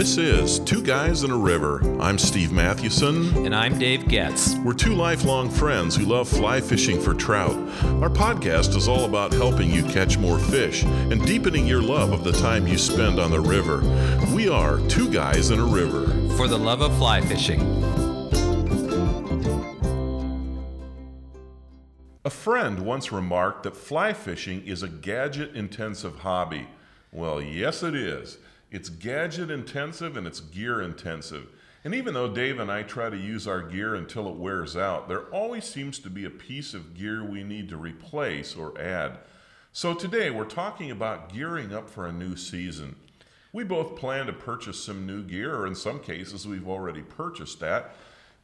This 0.00 0.16
is 0.16 0.60
Two 0.60 0.82
Guys 0.82 1.24
in 1.24 1.30
a 1.30 1.36
River. 1.36 1.82
I'm 2.00 2.16
Steve 2.16 2.52
Mathewson. 2.52 3.44
And 3.44 3.54
I'm 3.54 3.78
Dave 3.78 4.08
Getz. 4.08 4.54
We're 4.64 4.72
two 4.72 4.94
lifelong 4.94 5.50
friends 5.50 5.94
who 5.94 6.06
love 6.06 6.26
fly 6.26 6.62
fishing 6.62 6.98
for 6.98 7.12
trout. 7.12 7.54
Our 8.00 8.08
podcast 8.08 8.74
is 8.76 8.88
all 8.88 9.04
about 9.04 9.34
helping 9.34 9.70
you 9.70 9.82
catch 9.82 10.16
more 10.16 10.38
fish 10.38 10.84
and 10.84 11.22
deepening 11.26 11.66
your 11.66 11.82
love 11.82 12.12
of 12.12 12.24
the 12.24 12.32
time 12.32 12.66
you 12.66 12.78
spend 12.78 13.20
on 13.20 13.30
the 13.30 13.40
river. 13.40 13.82
We 14.34 14.48
are 14.48 14.78
Two 14.88 15.12
Guys 15.12 15.50
in 15.50 15.60
a 15.60 15.66
River. 15.66 16.06
For 16.34 16.48
the 16.48 16.58
love 16.58 16.80
of 16.80 16.96
fly 16.96 17.20
fishing. 17.20 17.60
A 22.24 22.30
friend 22.30 22.80
once 22.86 23.12
remarked 23.12 23.64
that 23.64 23.76
fly 23.76 24.14
fishing 24.14 24.66
is 24.66 24.82
a 24.82 24.88
gadget 24.88 25.54
intensive 25.54 26.20
hobby. 26.20 26.68
Well, 27.12 27.42
yes, 27.42 27.82
it 27.82 27.94
is. 27.94 28.38
It's 28.70 28.88
gadget 28.88 29.50
intensive 29.50 30.16
and 30.16 30.26
it's 30.26 30.40
gear 30.40 30.80
intensive. 30.80 31.48
And 31.82 31.94
even 31.94 32.14
though 32.14 32.32
Dave 32.32 32.60
and 32.60 32.70
I 32.70 32.82
try 32.82 33.10
to 33.10 33.16
use 33.16 33.48
our 33.48 33.62
gear 33.62 33.94
until 33.94 34.28
it 34.28 34.36
wears 34.36 34.76
out, 34.76 35.08
there 35.08 35.24
always 35.26 35.64
seems 35.64 35.98
to 36.00 36.10
be 36.10 36.24
a 36.24 36.30
piece 36.30 36.74
of 36.74 36.94
gear 36.94 37.24
we 37.24 37.42
need 37.42 37.68
to 37.70 37.76
replace 37.76 38.54
or 38.54 38.78
add. 38.78 39.18
So 39.72 39.94
today 39.94 40.30
we're 40.30 40.44
talking 40.44 40.90
about 40.90 41.32
gearing 41.32 41.74
up 41.74 41.88
for 41.88 42.06
a 42.06 42.12
new 42.12 42.36
season. 42.36 42.96
We 43.52 43.64
both 43.64 43.96
plan 43.96 44.26
to 44.26 44.32
purchase 44.32 44.82
some 44.84 45.06
new 45.06 45.22
gear, 45.22 45.56
or 45.56 45.66
in 45.66 45.74
some 45.74 45.98
cases, 45.98 46.46
we've 46.46 46.68
already 46.68 47.02
purchased 47.02 47.58
that. 47.60 47.96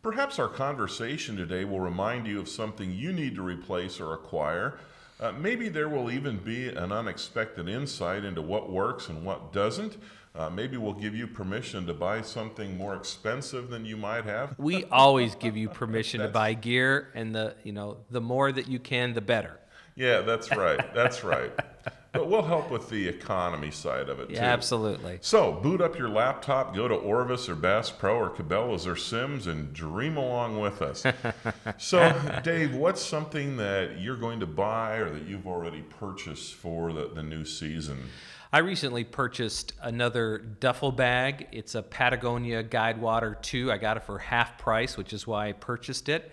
Perhaps 0.03 0.39
our 0.39 0.49
conversation 0.49 1.37
today 1.37 1.65
will 1.65 1.81
remind 1.81 2.27
you 2.27 2.41
of 2.41 2.49
something 2.49 2.91
you 2.91 3.13
need 3.13 3.35
to 3.37 3.43
replace 3.43 4.01
or 4.01 4.15
acquire. 4.15 4.79
Uh, 5.19 5.33
maybe 5.33 5.69
there 5.69 5.89
will 5.89 6.11
even 6.11 6.37
be 6.39 6.69
an 6.69 6.93
unexpected 6.93 7.69
insight 7.69 8.25
into 8.25 8.43
what 8.43 8.71
works 8.71 9.09
and 9.09 9.25
what 9.25 9.53
doesn't. 9.53 9.97
Uh, 10.35 10.51
maybe 10.51 10.77
we'll 10.77 10.93
give 10.93 11.15
you 11.15 11.27
permission 11.27 11.87
to 11.87 11.95
buy 11.95 12.21
something 12.21 12.77
more 12.77 12.95
expensive 12.95 13.71
than 13.71 13.87
you 13.87 13.97
might 13.97 14.25
have. 14.25 14.55
We 14.59 14.85
always 14.85 15.35
give 15.35 15.57
you 15.57 15.71
permission 15.71 16.21
to 16.21 16.29
buy 16.29 16.53
gear, 16.53 17.11
and 17.15 17.35
the 17.35 17.55
you 17.63 17.73
know 17.73 17.99
the 18.11 18.21
more 18.21 18.53
that 18.53 18.69
you 18.69 18.79
can, 18.79 19.15
the 19.15 19.23
better. 19.23 19.59
Yeah, 19.95 20.21
that's 20.21 20.51
right. 20.51 20.95
That's 20.95 21.25
right. 21.25 21.53
but 22.17 22.29
we'll 22.29 22.43
help 22.43 22.71
with 22.71 22.89
the 22.89 23.09
economy 23.09 23.71
side 23.71 24.09
of 24.09 24.21
it 24.21 24.31
yeah, 24.31 24.41
too. 24.41 24.47
Absolutely. 24.47 25.19
So 25.21 25.53
boot 25.53 25.81
up 25.81 25.99
your 25.99 26.09
laptop, 26.09 26.75
go 26.75 26.89
to 26.89 26.95
Orvis 26.95 27.49
or 27.49 27.55
Bass 27.55 27.91
Pro 27.91 28.17
or 28.17 28.31
Cabela's 28.31 28.87
or 28.87 28.97
Simms, 28.97 29.47
and 29.47 29.73
dream 29.73 30.17
along 30.17 30.61
with 30.61 30.83
us. 30.83 31.05
so, 31.79 32.41
Dave, 32.43 32.75
what's 32.75 33.03
something 33.03 33.57
that 33.57 34.01
you're 34.01 34.17
going 34.17 34.41
to 34.41 34.47
buy 34.47 34.97
or 34.97 35.11
that 35.11 35.27
you've 35.27 35.47
already 35.47 35.83
purchased 35.83 36.55
for 36.55 36.93
the, 36.93 37.11
the 37.15 37.23
new 37.23 37.45
season? 37.45 38.09
I 38.53 38.61
recently 38.61 39.05
purchased 39.05 39.73
another 39.83 40.39
duffel 40.39 40.93
bag. 40.93 41.49
It's 41.53 41.75
a 41.75 41.83
Patagonia 41.83 42.63
Guidewater 42.63 43.41
2. 43.43 43.73
I 43.73 43.77
got 43.77 43.97
it 43.97 44.05
for 44.05 44.19
half 44.19 44.57
price, 44.57 44.97
which 44.97 45.13
is 45.13 45.27
why 45.27 45.49
I 45.49 45.53
purchased 45.53 46.09
it. 46.09 46.31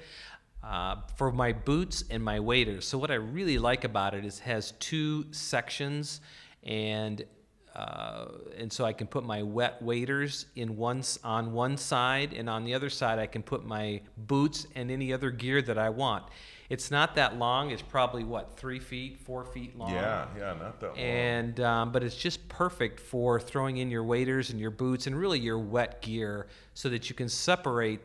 Uh, 0.63 0.95
for 1.17 1.29
my 1.29 1.51
boots 1.51 2.05
and 2.09 2.23
my 2.23 2.39
waders. 2.39 2.87
So 2.87 2.97
what 2.97 3.11
I 3.11 3.15
really 3.15 3.57
like 3.57 3.83
about 3.83 4.13
it 4.13 4.23
is 4.23 4.39
it 4.39 4.43
has 4.43 4.71
two 4.79 5.25
sections, 5.31 6.21
and 6.63 7.25
uh, 7.75 8.27
and 8.57 8.71
so 8.71 8.85
I 8.85 8.93
can 8.93 9.07
put 9.07 9.25
my 9.25 9.43
wet 9.43 9.81
waders 9.81 10.45
in 10.55 10.77
one 10.77 11.03
on 11.21 11.51
one 11.51 11.75
side, 11.75 12.31
and 12.31 12.49
on 12.49 12.63
the 12.63 12.73
other 12.75 12.89
side 12.89 13.19
I 13.19 13.27
can 13.27 13.43
put 13.43 13.65
my 13.65 13.99
boots 14.15 14.65
and 14.73 14.89
any 14.89 15.11
other 15.11 15.31
gear 15.31 15.61
that 15.63 15.77
I 15.77 15.89
want. 15.89 16.23
It's 16.69 16.89
not 16.89 17.15
that 17.15 17.37
long. 17.37 17.71
It's 17.71 17.81
probably 17.81 18.23
what 18.23 18.55
three 18.55 18.79
feet, 18.79 19.19
four 19.19 19.43
feet 19.43 19.77
long. 19.77 19.91
Yeah, 19.91 20.27
yeah, 20.37 20.53
not 20.53 20.79
that 20.79 20.87
long. 20.91 20.97
And 20.97 21.59
um, 21.59 21.91
but 21.91 22.03
it's 22.03 22.15
just 22.15 22.47
perfect 22.47 23.01
for 23.01 23.37
throwing 23.37 23.77
in 23.77 23.91
your 23.91 24.05
waders 24.05 24.49
and 24.49 24.61
your 24.61 24.71
boots 24.71 25.07
and 25.07 25.15
really 25.15 25.39
your 25.39 25.59
wet 25.59 26.01
gear, 26.01 26.47
so 26.73 26.87
that 26.87 27.09
you 27.09 27.15
can 27.15 27.27
separate 27.27 27.99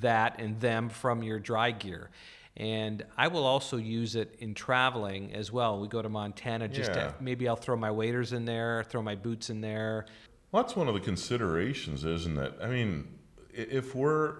that 0.00 0.40
and 0.40 0.60
them 0.60 0.88
from 0.88 1.22
your 1.22 1.38
dry 1.38 1.70
gear. 1.70 2.10
And 2.56 3.04
I 3.16 3.28
will 3.28 3.44
also 3.44 3.76
use 3.76 4.16
it 4.16 4.34
in 4.40 4.52
traveling 4.54 5.32
as 5.32 5.52
well. 5.52 5.78
We 5.80 5.86
go 5.86 6.02
to 6.02 6.08
Montana, 6.08 6.66
just 6.68 6.90
Yeah. 6.90 7.08
to, 7.08 7.14
maybe 7.20 7.48
I'll 7.48 7.54
throw 7.56 7.76
my 7.76 7.90
waders 7.90 8.32
in 8.32 8.44
there, 8.44 8.82
throw 8.84 9.00
my 9.00 9.14
boots 9.14 9.48
in 9.48 9.60
there. 9.60 10.06
Well, 10.50 10.62
that's 10.62 10.74
one 10.74 10.88
of 10.88 10.94
the 10.94 11.00
considerations, 11.00 12.04
isn't 12.04 12.36
it? 12.36 12.54
I 12.60 12.66
mean, 12.66 13.06
if 13.52 13.94
we're, 13.94 14.36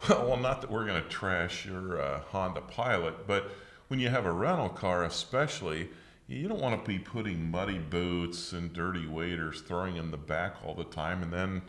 well, 0.08 0.36
not 0.36 0.60
that 0.60 0.70
we're 0.70 0.86
going 0.86 1.02
to 1.02 1.08
trash 1.08 1.66
your 1.66 2.00
uh, 2.00 2.20
Honda 2.28 2.60
Pilot, 2.60 3.26
but 3.26 3.50
when 3.88 3.98
you 3.98 4.10
have 4.10 4.26
a 4.26 4.32
rental 4.32 4.68
car, 4.68 5.04
especially, 5.04 5.88
you 6.28 6.46
don't 6.48 6.60
want 6.60 6.84
to 6.84 6.88
be 6.88 6.98
putting 6.98 7.50
muddy 7.50 7.78
boots 7.78 8.52
and 8.52 8.72
dirty 8.72 9.06
waders, 9.06 9.60
throwing 9.60 9.96
in 9.96 10.10
the 10.10 10.16
back 10.16 10.56
all 10.64 10.74
the 10.74 10.84
time, 10.84 11.22
and 11.22 11.32
then 11.32 11.62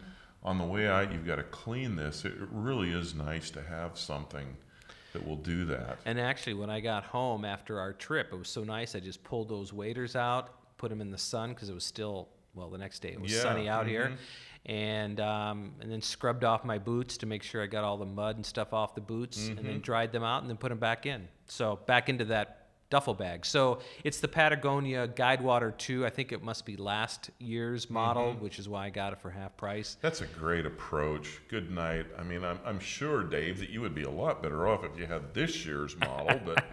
on 0.47 0.57
the 0.57 0.63
way 0.63 0.87
out, 0.87 1.11
you've 1.11 1.25
got 1.27 1.35
to 1.35 1.43
clean 1.43 1.95
this. 1.95 2.23
It 2.25 2.33
really 2.51 2.91
is 2.91 3.13
nice 3.13 3.49
to 3.51 3.61
have 3.61 3.97
something 3.97 4.55
that 5.13 5.25
will 5.27 5.35
do 5.35 5.65
that. 5.65 5.97
And 6.05 6.19
actually, 6.19 6.53
when 6.53 6.69
I 6.69 6.79
got 6.79 7.03
home 7.03 7.43
after 7.45 7.79
our 7.79 7.91
trip, 7.93 8.29
it 8.31 8.35
was 8.37 8.47
so 8.49 8.63
nice. 8.63 8.95
I 8.95 8.99
just 8.99 9.23
pulled 9.23 9.49
those 9.49 9.73
waders 9.73 10.15
out, 10.15 10.51
put 10.77 10.89
them 10.89 11.01
in 11.01 11.11
the 11.11 11.17
sun 11.17 11.49
because 11.53 11.69
it 11.69 11.73
was 11.73 11.83
still 11.83 12.29
well 12.55 12.69
the 12.69 12.77
next 12.77 12.99
day. 13.01 13.09
It 13.09 13.19
was 13.21 13.31
Yeah, 13.33 13.41
sunny 13.41 13.67
out 13.67 13.87
here, 13.87 14.07
mhm. 14.13 14.71
and 14.71 15.19
um, 15.19 15.73
and 15.81 15.91
then 15.91 16.01
scrubbed 16.01 16.43
off 16.43 16.63
my 16.63 16.77
boots 16.77 17.17
to 17.17 17.25
make 17.25 17.43
sure 17.43 17.61
I 17.61 17.67
got 17.67 17.83
all 17.83 17.97
the 17.97 18.05
mud 18.05 18.37
and 18.37 18.45
stuff 18.45 18.73
off 18.73 18.95
the 18.95 19.01
boots, 19.01 19.47
and 19.49 19.57
Mm-hmm. 19.57 19.67
then 19.67 19.81
dried 19.81 20.11
them 20.13 20.23
out 20.23 20.41
and 20.41 20.49
then 20.49 20.57
put 20.57 20.69
them 20.69 20.79
back 20.79 21.05
in. 21.05 21.27
So 21.47 21.79
back 21.87 22.09
into 22.09 22.25
that 22.25 22.66
duffel 22.89 23.13
bag. 23.13 23.45
So 23.45 23.79
it's 24.03 24.19
the 24.19 24.27
Patagonia 24.27 25.07
Guidewater 25.07 25.77
2. 25.77 26.05
I 26.05 26.09
think 26.09 26.31
it 26.31 26.41
must 26.41 26.65
be 26.65 26.77
last 26.77 27.29
year's 27.39 27.89
model, 27.89 28.17
Mm-hmm. 28.31 28.43
which 28.43 28.59
is 28.59 28.67
why 28.69 28.85
I 28.85 28.89
got 28.89 29.13
it 29.13 29.19
for 29.19 29.29
half 29.29 29.55
price. 29.57 29.97
That's 30.01 30.21
a 30.21 30.25
great 30.25 30.65
approach. 30.65 31.39
Good 31.49 31.69
night. 31.71 32.05
I 32.17 32.23
mean, 32.23 32.43
I'm, 32.43 32.59
I'm 32.65 32.79
sure, 32.79 33.23
Dave, 33.23 33.59
that 33.59 33.69
you 33.69 33.81
would 33.81 33.93
be 33.95 34.03
a 34.03 34.09
lot 34.09 34.41
better 34.41 34.67
off 34.67 34.83
if 34.83 34.97
you 34.97 35.05
had 35.05 35.33
this 35.33 35.65
year's 35.65 35.97
model, 35.99 36.39
but 36.45 36.63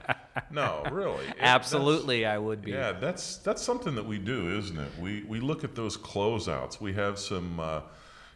no, 0.52 0.82
really. 0.90 1.24
It- 1.26 1.36
Absolutely, 1.40 2.24
I 2.26 2.38
would 2.38 2.62
be. 2.62 2.70
Yeah, 2.72 2.92
that's 2.92 3.36
that's 3.38 3.62
something 3.62 3.94
that 3.96 4.06
we 4.06 4.18
do, 4.18 4.56
isn't 4.58 4.78
it? 4.78 4.90
We 5.00 5.22
we 5.24 5.40
look 5.40 5.64
at 5.64 5.74
those 5.74 5.96
closeouts. 5.96 6.80
We 6.80 6.92
have 6.94 7.18
some, 7.18 7.58
uh, 7.60 7.80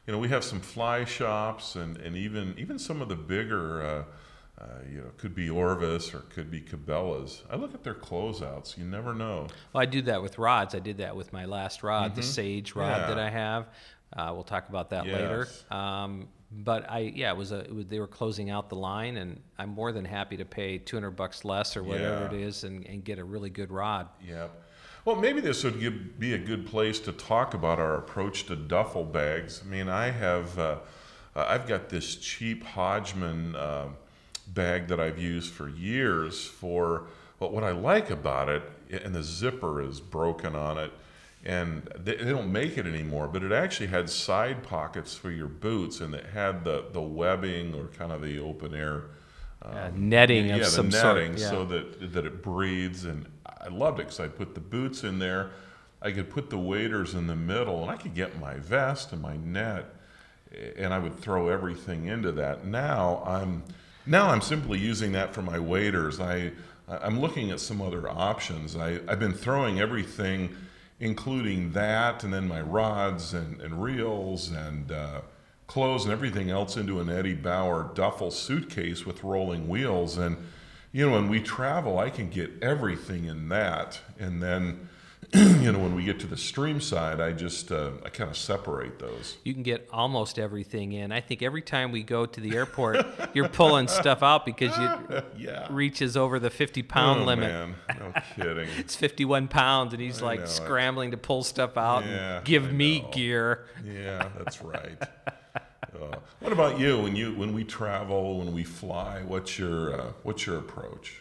you 0.07 0.13
know, 0.13 0.19
we 0.19 0.29
have 0.29 0.43
some 0.45 0.61
fly 0.61 1.05
shops, 1.05 1.77
and, 1.77 1.97
and 1.99 2.17
even 2.17 2.55
even 2.59 2.79
some 2.79 3.01
of 3.03 3.09
the 3.09 3.17
bigger, 3.17 3.83
uh, 3.83 4.05
uh, 4.61 4.65
you 4.91 4.99
know, 4.99 5.11
could 5.19 5.35
be 5.35 5.49
Orvis 5.49 6.13
or 6.15 6.21
could 6.31 6.51
be 6.51 6.61
Cabela's. 6.61 7.43
I 7.51 7.57
look 7.57 7.75
at 7.75 7.85
their 7.85 7.95
closeouts. 7.95 8.77
You 8.77 8.85
never 8.85 9.15
know. 9.15 9.47
Well, 9.73 9.83
I 9.83 9.87
do 9.87 10.03
that 10.03 10.21
with 10.23 10.39
rods. 10.39 10.75
I 10.75 10.79
did 10.81 10.99
that 10.99 11.15
with 11.15 11.33
my 11.33 11.45
last 11.45 11.83
rod, 11.83 12.15
the 12.17 12.23
Sage 12.23 12.75
rod 12.75 12.89
Mm-hmm. 12.91 13.01
Yeah. 13.03 13.15
that 13.15 13.19
I 13.19 13.31
have. 13.31 13.67
Uh, 14.17 14.33
we'll 14.35 14.43
talk 14.45 14.69
about 14.69 14.91
that 14.91 15.07
later. 15.07 15.47
Um, 15.71 16.29
but 16.51 16.91
I, 16.91 17.01
yeah, 17.15 17.31
it 17.31 17.37
was 17.37 17.53
a. 17.53 17.61
It 17.61 17.75
was, 17.75 17.87
they 17.87 18.01
were 18.01 18.07
closing 18.07 18.49
out 18.49 18.71
the 18.71 18.75
line, 18.77 19.19
and 19.19 19.39
I'm 19.59 19.69
more 19.69 19.93
than 19.93 20.05
happy 20.07 20.39
to 20.39 20.47
pay 20.47 20.79
200 20.79 21.11
bucks 21.11 21.45
less 21.45 21.77
or 21.77 21.83
whatever 21.85 22.21
Yeah. 22.23 22.27
it 22.39 22.43
is, 22.43 22.65
and, 22.65 22.87
and 22.87 23.05
get 23.05 23.19
a 23.19 23.25
really 23.25 23.51
good 23.51 23.71
rod. 23.71 24.09
Yep. 24.27 24.51
Well, 25.05 25.17
maybe 25.17 25.41
this 25.43 25.63
would 25.63 25.79
give, 25.79 26.19
be 26.19 26.33
a 26.35 26.39
good 26.39 26.67
place 26.67 26.99
to 27.01 27.13
talk 27.13 27.53
about 27.55 27.79
our 27.79 27.97
approach 27.97 28.45
to 28.47 28.57
duffel 28.57 29.05
bags. 29.05 29.63
I 29.65 29.69
mean, 29.69 29.89
I 29.91 30.11
have, 30.11 30.59
uh, 30.59 30.79
uh, 31.37 31.45
I've 31.49 31.67
got 31.67 31.91
this 31.91 32.17
cheap 32.17 32.65
Hodgman 32.65 33.55
uh, 33.55 33.89
bag 34.53 34.89
that 34.89 35.01
I've 35.01 35.19
used 35.19 35.53
for 35.53 35.69
years. 35.69 36.45
For 36.47 37.07
but 37.39 37.53
what 37.53 37.63
I 37.65 37.71
like 37.71 38.11
about 38.11 38.49
it, 38.49 38.63
and 38.91 39.15
the 39.15 39.23
zipper 39.23 39.81
is 39.81 40.01
broken 40.01 40.57
on 40.57 40.79
it, 40.79 40.93
and 41.45 41.89
they, 41.97 42.17
they 42.17 42.31
don't 42.31 42.51
make 42.51 42.77
it 42.77 42.87
anymore. 42.87 43.29
But 43.29 43.45
it 43.45 43.53
actually 43.53 43.89
had 43.89 44.11
side 44.11 44.63
pockets 44.63 45.15
for 45.15 45.31
your 45.31 45.47
boots, 45.47 46.01
and 46.01 46.15
it 46.15 46.27
had 46.27 46.65
the 46.65 46.87
the 46.93 47.03
webbing 47.03 47.75
or 47.75 47.87
kind 47.89 48.13
of 48.13 48.23
the 48.23 48.39
open 48.39 48.75
air. 48.75 49.05
Uh, 49.61 49.91
netting 49.93 50.51
of 50.53 50.59
yeah, 50.59 50.65
some 50.65 50.89
the 50.91 51.01
sort, 51.01 51.39
yeah. 51.39 51.51
so 51.51 51.65
that 51.65 52.13
that 52.13 52.25
it 52.25 52.43
breathes, 52.43 53.05
and 53.05 53.27
I 53.47 53.69
loved 53.69 54.01
it 54.01 54.05
because 54.05 54.21
I 54.21 54.29
put 54.29 54.55
the 54.55 54.61
boots 54.61 55.05
in 55.05 55.19
there. 55.19 55.51
I 56.01 56.13
could 56.13 56.31
put 56.31 56.49
the 56.49 56.59
waders 56.59 57.15
in 57.15 57.27
the 57.27 57.35
middle, 57.35 57.83
and 57.83 57.91
I 57.91 57.97
could 57.97 58.15
get 58.15 58.39
my 58.39 58.55
vest 58.55 59.13
and 59.13 59.21
my 59.21 59.37
net, 59.37 59.87
and 60.77 60.95
I 60.95 60.99
would 61.01 61.19
throw 61.19 61.49
everything 61.49 62.07
into 62.07 62.31
that. 62.33 62.65
Now 62.65 63.23
I'm 63.27 63.65
now 64.09 64.29
I'm 64.31 64.41
simply 64.41 64.79
using 64.79 65.13
that 65.13 65.35
for 65.35 65.43
my 65.43 65.59
waders. 65.59 66.21
I 66.21 66.53
I'm 66.89 67.21
looking 67.21 67.51
at 67.51 67.61
some 67.61 67.83
other 67.83 68.09
options. 68.09 68.77
I 68.77 69.01
I've 69.09 69.21
been 69.21 69.35
throwing 69.35 69.79
everything, 69.79 70.57
including 70.99 71.73
that, 71.73 72.25
and 72.25 72.33
then 72.33 72.49
my 72.49 72.61
rods 72.61 73.35
and 73.35 73.61
and 73.61 73.83
reels 73.83 74.51
and. 74.51 74.91
Uh, 74.91 75.21
clothes 75.69 76.05
and 76.05 76.13
everything 76.13 76.51
else 76.51 76.77
into 76.77 76.99
an 76.99 77.09
Eddie 77.09 77.35
Bauer 77.35 77.91
duffel 77.95 78.31
suitcase 78.31 79.07
with 79.07 79.23
rolling 79.23 79.69
wheels. 79.69 80.17
And, 80.17 80.37
you 80.93 81.07
know, 81.07 81.13
when 81.13 81.29
we 81.29 81.41
travel, 81.41 81.99
I 81.99 82.11
can 82.11 82.31
get 82.31 82.51
everything 82.63 83.27
in 83.27 83.51
that. 83.51 84.01
And 84.19 84.43
then 84.43 84.89
you 85.35 85.71
know, 85.73 85.79
when 85.79 85.95
we 85.95 86.05
get 86.05 86.19
to 86.21 86.27
the 86.27 86.39
stream 86.39 86.81
side, 86.81 87.21
I 87.21 87.33
just 87.33 87.71
uh, 87.71 87.91
I 88.03 88.09
kind 88.09 88.31
of 88.31 88.37
separate 88.37 88.99
those. 88.99 89.37
You 89.45 89.53
can 89.53 89.63
get 89.63 89.87
almost 89.93 90.39
everything 90.39 90.93
in. 90.93 91.13
I 91.13 91.21
think 91.21 91.43
every 91.43 91.61
time 91.61 91.93
we 91.93 92.03
go 92.03 92.25
to 92.25 92.41
the 92.41 92.57
airport, 92.57 93.05
you're 93.35 93.49
pulling 93.51 93.89
stuff 93.89 94.23
out 94.23 94.47
because 94.47 94.77
you 94.79 95.23
Yeah. 95.37 95.67
reaches 95.71 96.17
over 96.17 96.39
the 96.39 96.49
50 96.49 96.83
pound 96.85 97.21
oh, 97.21 97.25
limit. 97.25 97.49
man, 97.51 97.75
no 98.01 98.13
kidding. 98.37 98.69
It's 98.79 98.97
51 98.97 99.49
pounds, 99.49 99.93
and 99.93 100.01
he's 100.03 100.23
I 100.23 100.27
like 100.27 100.39
know 100.41 100.45
it. 100.45 100.49
scrambling 100.49 101.11
to 101.11 101.19
pull 101.19 101.43
stuff 101.45 101.77
out 101.77 102.05
Yeah, 102.07 102.37
and 102.39 102.45
give 102.47 102.65
I 102.65 102.73
me 102.73 103.03
know. 103.03 103.11
gear. 103.13 103.67
Yeah, 103.85 104.29
that's 104.39 104.63
right. 104.63 104.99
Uh, 106.01 106.15
what 106.41 106.53
about 106.53 106.79
you? 106.79 107.01
When 107.01 107.17
you 107.17 107.35
when 107.35 107.53
we 107.53 107.65
travel, 107.65 108.39
when 108.39 108.53
we 108.53 108.63
fly, 108.63 109.23
what's 109.27 109.59
your 109.59 110.01
uh, 110.01 110.13
what's 110.23 110.47
your 110.47 110.59
approach? 110.59 111.21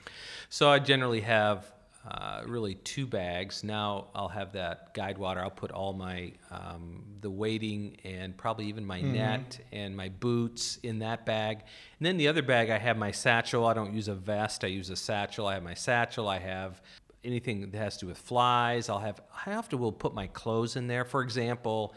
So 0.49 0.69
I 0.69 0.77
generally 0.77 1.21
have 1.21 1.71
uh, 2.09 2.41
really 2.45 2.75
two 2.75 3.05
bags. 3.05 3.63
Now 3.63 4.07
I'll 4.15 4.29
have 4.29 4.53
that 4.53 4.93
guide 4.93 5.17
water. 5.17 5.41
I'll 5.41 5.49
put 5.49 5.71
all 5.71 5.91
my 5.93 6.31
um, 6.49 7.03
the 7.21 7.29
weighting 7.29 7.97
and 8.05 8.37
probably 8.37 8.65
even 8.67 8.85
my 8.85 9.01
net 9.01 9.59
and 9.73 9.95
my 9.95 10.09
boots 10.09 10.77
in 10.83 10.99
that 10.99 11.25
bag. 11.25 11.59
And 11.99 12.05
then 12.05 12.15
the 12.17 12.27
other 12.29 12.41
bag, 12.41 12.69
I 12.69 12.77
have 12.77 12.97
my 12.97 13.11
satchel. 13.11 13.65
I 13.65 13.73
don't 13.73 13.93
use 13.93 14.07
a 14.07 14.15
vest. 14.15 14.63
I 14.63 14.67
use 14.67 14.89
a 14.89 14.95
satchel. 14.95 15.47
I 15.47 15.55
have 15.55 15.63
my 15.63 15.73
satchel. 15.73 16.29
I 16.29 16.39
have 16.39 16.81
anything 17.23 17.69
that 17.71 17.77
has 17.77 17.95
to 17.97 18.05
do 18.05 18.07
with 18.07 18.17
flies. 18.19 18.87
I'll 18.87 18.99
have. 18.99 19.19
I 19.45 19.53
often 19.55 19.79
will 19.79 19.91
put 19.91 20.13
my 20.13 20.27
clothes 20.27 20.75
in 20.77 20.87
there. 20.87 21.03
For 21.03 21.21
example, 21.21 21.93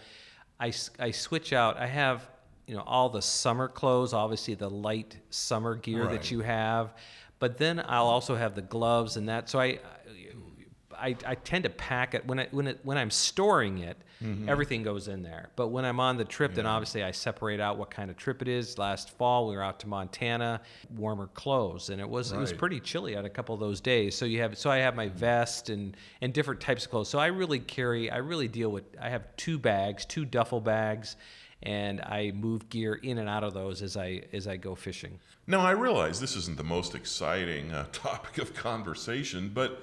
I 0.58 0.72
I 0.98 1.12
switch 1.12 1.52
out. 1.52 1.76
I 1.76 1.86
have 1.86 2.28
you 2.66 2.74
know 2.76 2.82
all 2.86 3.08
the 3.08 3.22
summer 3.22 3.68
clothes, 3.68 4.12
obviously 4.12 4.54
the 4.54 4.70
light 4.70 5.18
summer 5.30 5.74
gear 5.74 6.04
Right. 6.04 6.12
that 6.12 6.30
you 6.30 6.40
have, 6.40 6.94
but 7.40 7.58
then 7.58 7.82
I'll 7.88 8.06
also 8.06 8.36
have 8.36 8.54
the 8.54 8.62
gloves 8.62 9.16
and 9.16 9.28
that. 9.28 9.50
So 9.50 9.58
I, 9.58 9.80
I, 10.96 11.16
I 11.26 11.34
tend 11.34 11.64
to 11.64 11.70
pack 11.70 12.14
it 12.14 12.26
when 12.26 12.38
I, 12.40 12.48
when 12.50 12.66
it 12.66 12.80
when 12.84 12.98
I'm 12.98 13.10
storing 13.10 13.78
it, 13.78 13.96
Mm-hmm. 14.22 14.50
everything 14.50 14.82
goes 14.82 15.08
in 15.08 15.22
there. 15.22 15.48
But 15.56 15.68
when 15.68 15.86
I'm 15.86 15.98
on 15.98 16.18
the 16.18 16.26
trip, 16.26 16.52
then 16.52 16.66
obviously 16.66 17.02
I 17.02 17.10
separate 17.10 17.58
out 17.58 17.78
what 17.78 17.90
kind 17.90 18.10
of 18.10 18.18
trip 18.18 18.42
it 18.42 18.48
is. 18.48 18.76
Last 18.76 19.08
fall 19.16 19.48
we 19.48 19.56
were 19.56 19.62
out 19.62 19.80
to 19.80 19.88
Montana, 19.88 20.60
warmer 20.94 21.28
clothes, 21.28 21.88
and 21.88 22.02
it 22.02 22.06
was 22.06 22.30
it 22.32 22.36
was 22.38 22.52
pretty 22.52 22.80
chilly 22.80 23.16
on 23.16 23.24
a 23.24 23.30
couple 23.30 23.54
of 23.54 23.60
those 23.62 23.80
days. 23.80 24.14
So 24.14 24.26
you 24.26 24.42
have 24.42 24.58
so 24.58 24.70
I 24.70 24.76
have 24.76 24.94
my 24.94 25.08
vest 25.08 25.70
and 25.70 25.96
and 26.20 26.34
different 26.34 26.60
types 26.60 26.84
of 26.84 26.90
clothes. 26.90 27.08
So 27.08 27.18
I 27.18 27.28
really 27.28 27.60
carry 27.60 28.10
I 28.10 28.18
really 28.18 28.46
deal 28.46 28.68
with 28.68 28.84
I 29.00 29.08
have 29.08 29.24
two 29.38 29.58
bags, 29.58 30.04
two 30.04 30.26
duffel 30.26 30.60
bags, 30.60 31.16
and 31.62 32.00
I 32.00 32.32
move 32.34 32.68
gear 32.68 32.94
in 32.94 33.18
and 33.18 33.28
out 33.28 33.44
of 33.44 33.52
those 33.54 33.82
as 33.82 33.96
I 33.96 34.22
as 34.32 34.46
I 34.46 34.56
go 34.56 34.74
fishing. 34.74 35.18
Now, 35.46 35.60
I 35.60 35.72
realize 35.72 36.20
this 36.20 36.36
isn't 36.36 36.56
the 36.56 36.64
most 36.64 36.94
exciting 36.94 37.72
uh, 37.72 37.86
topic 37.92 38.38
of 38.38 38.54
conversation, 38.54 39.50
but 39.52 39.82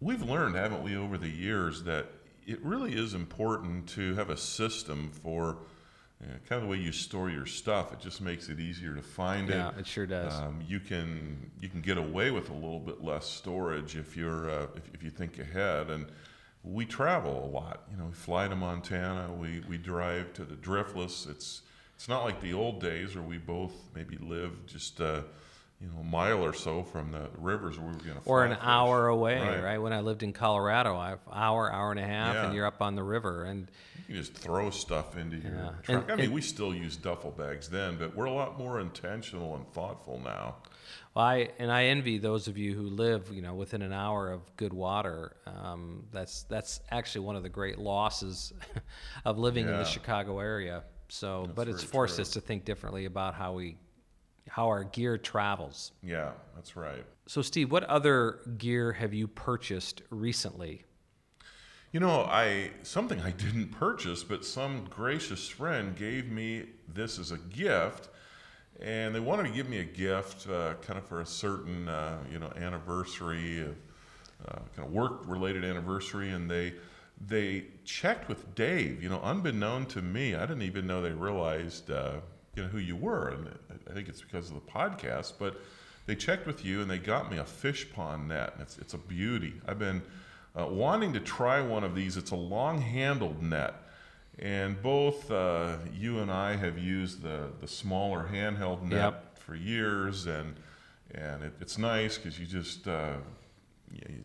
we've 0.00 0.22
learned, 0.22 0.56
haven't 0.56 0.82
we, 0.82 0.96
over 0.96 1.18
the 1.18 1.28
years, 1.28 1.82
that 1.84 2.06
it 2.46 2.60
really 2.64 2.94
is 2.94 3.14
important 3.14 3.86
to 3.90 4.14
have 4.14 4.30
a 4.30 4.36
system 4.36 5.12
for 5.22 5.58
uh, 6.22 6.26
kind 6.48 6.60
of 6.60 6.62
the 6.62 6.68
way 6.68 6.76
you 6.76 6.90
store 6.92 7.30
your 7.30 7.46
stuff. 7.46 7.92
It 7.92 8.00
just 8.00 8.20
makes 8.20 8.48
it 8.48 8.58
easier 8.58 8.94
to 8.94 9.02
find 9.02 9.48
Yeah, 9.48 9.68
it. 9.70 9.78
it 9.80 9.86
sure 9.86 10.06
does. 10.06 10.34
Um, 10.34 10.60
you 10.66 10.80
can 10.80 11.50
you 11.60 11.68
can 11.68 11.80
get 11.80 11.98
away 11.98 12.30
with 12.30 12.50
a 12.50 12.54
little 12.54 12.80
bit 12.80 13.02
less 13.02 13.26
storage 13.26 13.96
if 13.96 14.16
you're 14.16 14.50
uh, 14.50 14.66
if, 14.76 14.82
if 14.94 15.02
you 15.02 15.10
think 15.10 15.38
ahead. 15.38 15.90
And 15.90 16.06
we 16.64 16.84
travel 16.84 17.44
a 17.44 17.50
lot. 17.50 17.82
You 17.90 17.96
know, 17.96 18.06
we 18.06 18.12
fly 18.12 18.48
to 18.48 18.56
Montana. 18.56 19.32
We 19.32 19.62
we 19.68 19.78
drive 19.78 20.32
to 20.34 20.44
the 20.44 20.54
Driftless. 20.54 21.28
It's 21.28 21.62
it's 21.94 22.08
not 22.08 22.24
like 22.24 22.40
the 22.40 22.52
old 22.52 22.80
days 22.80 23.14
where 23.14 23.24
we 23.24 23.38
both 23.38 23.72
maybe 23.94 24.16
lived 24.18 24.68
just 24.68 25.00
uh, 25.00 25.22
you 25.82 25.88
know 25.88 25.98
a 26.00 26.04
mile 26.04 26.44
or 26.44 26.52
so 26.52 26.84
from 26.84 27.10
the 27.10 27.28
rivers 27.38 27.78
we 27.78 27.86
were 27.86 27.92
going 27.94 28.14
to 28.14 28.20
or 28.24 28.44
an 28.44 28.56
hour 28.60 29.08
away, 29.08 29.38
Right. 29.40 29.62
right. 29.62 29.78
When 29.78 29.92
I 29.92 30.00
lived 30.00 30.22
in 30.22 30.32
Colorado, 30.32 30.94
I 30.96 31.16
hour, 31.32 31.72
hour 31.72 31.90
and 31.90 31.98
a 31.98 32.06
half, 32.06 32.34
Yeah. 32.34 32.46
and 32.46 32.54
you're 32.54 32.66
up 32.66 32.80
on 32.80 32.94
the 32.94 33.02
river. 33.02 33.44
And 33.44 33.68
You 33.98 34.04
can 34.06 34.14
just 34.14 34.34
throw 34.34 34.70
stuff 34.70 35.16
into 35.16 35.38
your 35.38 35.52
Yeah. 35.54 35.70
truck. 35.82 36.02
And- 36.04 36.12
I 36.12 36.14
mean, 36.16 36.24
and- 36.26 36.34
we 36.34 36.40
still 36.40 36.72
use 36.74 36.96
duffel 36.96 37.32
bags 37.32 37.68
then, 37.68 37.96
but 37.98 38.14
we're 38.14 38.26
a 38.26 38.32
lot 38.32 38.58
more 38.58 38.78
intentional 38.80 39.56
and 39.56 39.66
thoughtful 39.72 40.20
now. 40.24 40.56
well, 41.14 41.24
I 41.24 41.50
and 41.58 41.70
I 41.72 41.86
envy 41.86 42.18
those 42.18 42.46
of 42.48 42.56
you 42.56 42.74
who 42.74 42.82
live, 42.88 43.30
you 43.32 43.42
know, 43.42 43.54
within 43.54 43.82
an 43.82 43.92
hour 43.92 44.30
of 44.30 44.54
good 44.56 44.72
water. 44.72 45.36
Um, 45.46 46.04
that's 46.12 46.44
that's 46.44 46.80
actually 46.90 47.26
one 47.26 47.34
of 47.36 47.42
the 47.42 47.48
great 47.50 47.78
losses 47.78 48.52
of 49.24 49.36
living 49.38 49.66
in 49.66 49.72
the 49.72 49.84
Chicago 49.84 50.38
area. 50.38 50.84
So, 51.08 51.50
but 51.54 51.68
it's 51.68 51.82
forced 51.82 52.14
true. 52.16 52.22
us 52.22 52.30
to 52.30 52.40
think 52.40 52.64
differently 52.64 53.04
about 53.04 53.34
how 53.34 53.52
we 53.54 53.76
how 54.48 54.66
our 54.66 54.84
gear 54.84 55.18
travels. 55.18 55.92
Yeah, 56.02 56.32
that's 56.54 56.76
right. 56.76 57.04
So, 57.26 57.42
Steve, 57.42 57.70
what 57.70 57.84
other 57.84 58.40
gear 58.58 58.92
have 58.92 59.14
you 59.14 59.28
purchased 59.28 60.02
recently? 60.10 60.84
You 61.92 62.00
know, 62.00 62.22
I 62.22 62.70
something 62.82 63.20
I 63.20 63.30
didn't 63.30 63.68
purchase, 63.68 64.24
but 64.24 64.44
some 64.44 64.86
gracious 64.88 65.48
friend 65.48 65.94
gave 65.94 66.30
me 66.30 66.64
this 66.88 67.18
as 67.18 67.30
a 67.32 67.38
gift, 67.38 68.08
and 68.80 69.14
they 69.14 69.20
wanted 69.20 69.44
to 69.44 69.50
give 69.50 69.68
me 69.68 69.78
a 69.78 69.84
gift, 69.84 70.48
uh, 70.48 70.74
kind 70.80 70.98
of 70.98 71.06
for 71.06 71.20
a 71.20 71.26
certain, 71.26 71.88
uh, 71.88 72.18
you 72.30 72.38
know, 72.38 72.50
anniversary, 72.56 73.60
of, 73.60 73.76
uh, 74.48 74.58
kind 74.74 74.88
of 74.88 74.90
work-related 74.90 75.64
anniversary, 75.64 76.30
and 76.30 76.50
they 76.50 76.74
they 77.24 77.66
checked 77.84 78.28
with 78.28 78.54
Dave. 78.54 79.02
You 79.02 79.08
know, 79.08 79.20
unbeknown 79.20 79.86
to 79.86 80.02
me, 80.02 80.34
I 80.34 80.40
didn't 80.40 80.62
even 80.62 80.86
know 80.86 81.02
they 81.02 81.12
realized, 81.12 81.90
uh, 81.90 82.20
you 82.56 82.62
know, 82.62 82.68
who 82.68 82.78
you 82.78 82.96
were, 82.96 83.28
and 83.30 83.48
I- 83.88 83.92
think 83.94 84.08
it's 84.08 84.20
because 84.22 84.48
of 84.50 84.54
the 84.54 84.70
podcast, 84.70 85.34
but. 85.38 85.60
They 86.04 86.16
checked 86.16 86.48
with 86.48 86.64
you 86.64 86.80
and 86.82 86.90
they 86.90 86.98
got 86.98 87.30
me 87.30 87.38
a 87.38 87.44
Fishpond 87.44 88.26
net. 88.26 88.54
And 88.54 88.62
it's, 88.62 88.76
it's 88.78 88.92
a 88.92 88.98
beauty. 88.98 89.54
I've 89.68 89.78
been 89.78 90.02
uh, 90.58 90.66
wanting 90.66 91.12
to 91.12 91.20
try 91.20 91.60
one 91.60 91.84
of 91.84 91.94
these. 91.94 92.16
It's 92.16 92.32
a 92.32 92.36
long 92.36 92.80
handled 92.80 93.40
net. 93.40 93.74
And 94.40 94.82
both 94.82 95.30
uh, 95.30 95.76
you 95.96 96.18
and 96.18 96.28
I 96.28 96.56
have 96.56 96.76
used 96.76 97.22
the, 97.22 97.50
the 97.60 97.68
smaller 97.68 98.28
handheld 98.32 98.82
net 98.82 98.90
Yep. 99.12 99.38
for 99.38 99.54
years. 99.54 100.26
And, 100.26 100.56
and 101.14 101.44
it, 101.44 101.52
it's 101.60 101.78
nice 101.78 102.18
because 102.18 102.36
you 102.36 102.46
just, 102.46 102.88
uh, 102.88 103.12
you- 103.92 104.00
you- 104.08 104.24